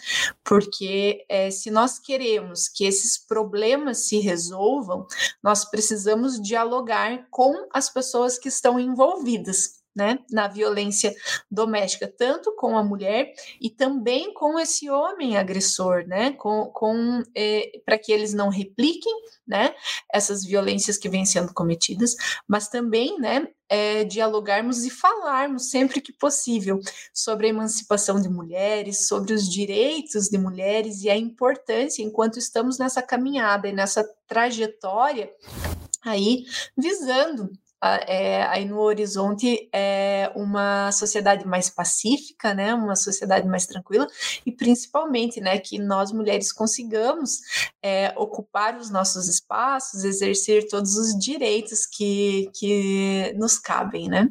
porque 0.44 1.24
é, 1.30 1.52
se 1.52 1.70
nós 1.70 2.00
queremos 2.00 2.68
que 2.68 2.84
esses 2.84 3.16
problemas 3.16 4.08
se 4.08 4.18
resolvam, 4.18 5.06
nós 5.44 5.64
precisamos 5.66 6.42
dialogar 6.42 7.28
com 7.30 7.68
as 7.72 7.92
pessoas 7.92 8.40
que 8.40 8.48
estão 8.48 8.80
envolvidas 8.80 9.79
né, 9.96 10.20
na 10.32 10.48
violência 10.48 11.14
doméstica, 11.50 12.08
tanto 12.08 12.56
com 12.56 12.78
a 12.78 12.84
mulher 12.84 13.34
e 13.60 13.70
também 13.70 14.34
com 14.34 14.60
esse 14.60 14.90
homem 14.90 15.38
agressor, 15.38 16.06
né, 16.08 16.32
com, 16.32 16.66
com 16.66 17.24
eh, 17.36 17.82
para 17.86 17.98
que 17.98 18.12
eles 18.12 18.34
não 18.34 18.50
repliquem, 18.50 19.14
né, 19.48 19.74
essas 20.14 20.46
violências 20.46 20.98
que 20.98 21.10
vêm 21.10 21.26
sendo 21.26 21.54
cometidas, 21.54 22.16
mas 22.48 22.68
também, 22.68 23.20
né, 23.20 23.48
é, 23.70 24.04
dialogarmos 24.04 24.84
e 24.84 24.90
falarmos 24.90 25.70
sempre 25.70 26.02
que 26.02 26.12
possível 26.12 26.80
sobre 27.14 27.48
a 27.48 27.50
emancipação 27.52 28.20
de 28.20 28.28
mulheres, 28.28 29.08
sobre 29.08 29.34
os 29.34 29.48
direitos 29.48 30.28
de 30.28 30.38
mulheres 30.40 31.04
e 31.04 31.10
a 31.10 31.16
importância 31.16 32.02
enquanto 32.02 32.40
estamos 32.40 32.80
nessa 32.80 33.02
caminhada 33.02 33.68
e 33.68 33.72
nessa 33.72 34.04
trajetória 34.28 35.32
aí 36.04 36.46
visando 36.76 37.52
é, 37.82 38.44
aí 38.44 38.66
no 38.66 38.80
horizonte 38.80 39.70
é 39.74 40.32
uma 40.36 40.92
sociedade 40.92 41.48
mais 41.48 41.70
pacífica, 41.70 42.54
né, 42.54 42.74
uma 42.74 42.96
sociedade 42.96 43.48
mais 43.48 43.66
tranquila 43.66 44.08
e 44.46 44.52
principalmente, 44.52 45.40
né, 45.40 45.58
que 45.60 45.80
nós 45.80 46.12
mulheres 46.12 46.52
consigamos 46.52 47.40
é, 47.82 48.14
ocupar 48.18 48.78
os 48.78 48.90
nossos 48.90 49.28
espaços, 49.28 50.04
exercer 50.04 50.68
todos 50.68 50.98
os 50.98 51.18
direitos 51.18 51.86
que, 51.86 52.50
que 52.54 53.34
nos 53.38 53.58
cabem, 53.58 54.10
né. 54.10 54.30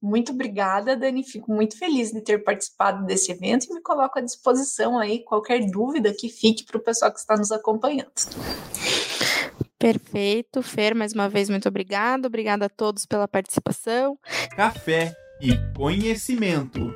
Muito 0.00 0.32
obrigada, 0.32 0.96
Dani, 0.96 1.22
fico 1.22 1.52
muito 1.52 1.76
feliz 1.76 2.10
de 2.10 2.22
ter 2.22 2.42
participado 2.42 3.04
desse 3.04 3.30
evento 3.30 3.66
e 3.68 3.74
me 3.74 3.82
coloco 3.82 4.18
à 4.18 4.22
disposição 4.22 4.98
aí 4.98 5.22
qualquer 5.22 5.70
dúvida 5.70 6.14
que 6.14 6.30
fique 6.30 6.64
para 6.64 6.78
o 6.78 6.82
pessoal 6.82 7.12
que 7.12 7.18
está 7.18 7.36
nos 7.36 7.52
acompanhando. 7.52 8.10
Perfeito, 9.80 10.62
Fer, 10.62 10.94
mais 10.94 11.14
uma 11.14 11.26
vez 11.26 11.48
muito 11.48 11.66
obrigada. 11.66 12.28
Obrigada 12.28 12.66
a 12.66 12.68
todos 12.68 13.06
pela 13.06 13.26
participação. 13.26 14.18
Café 14.54 15.16
e 15.40 15.56
conhecimento. 15.74 16.94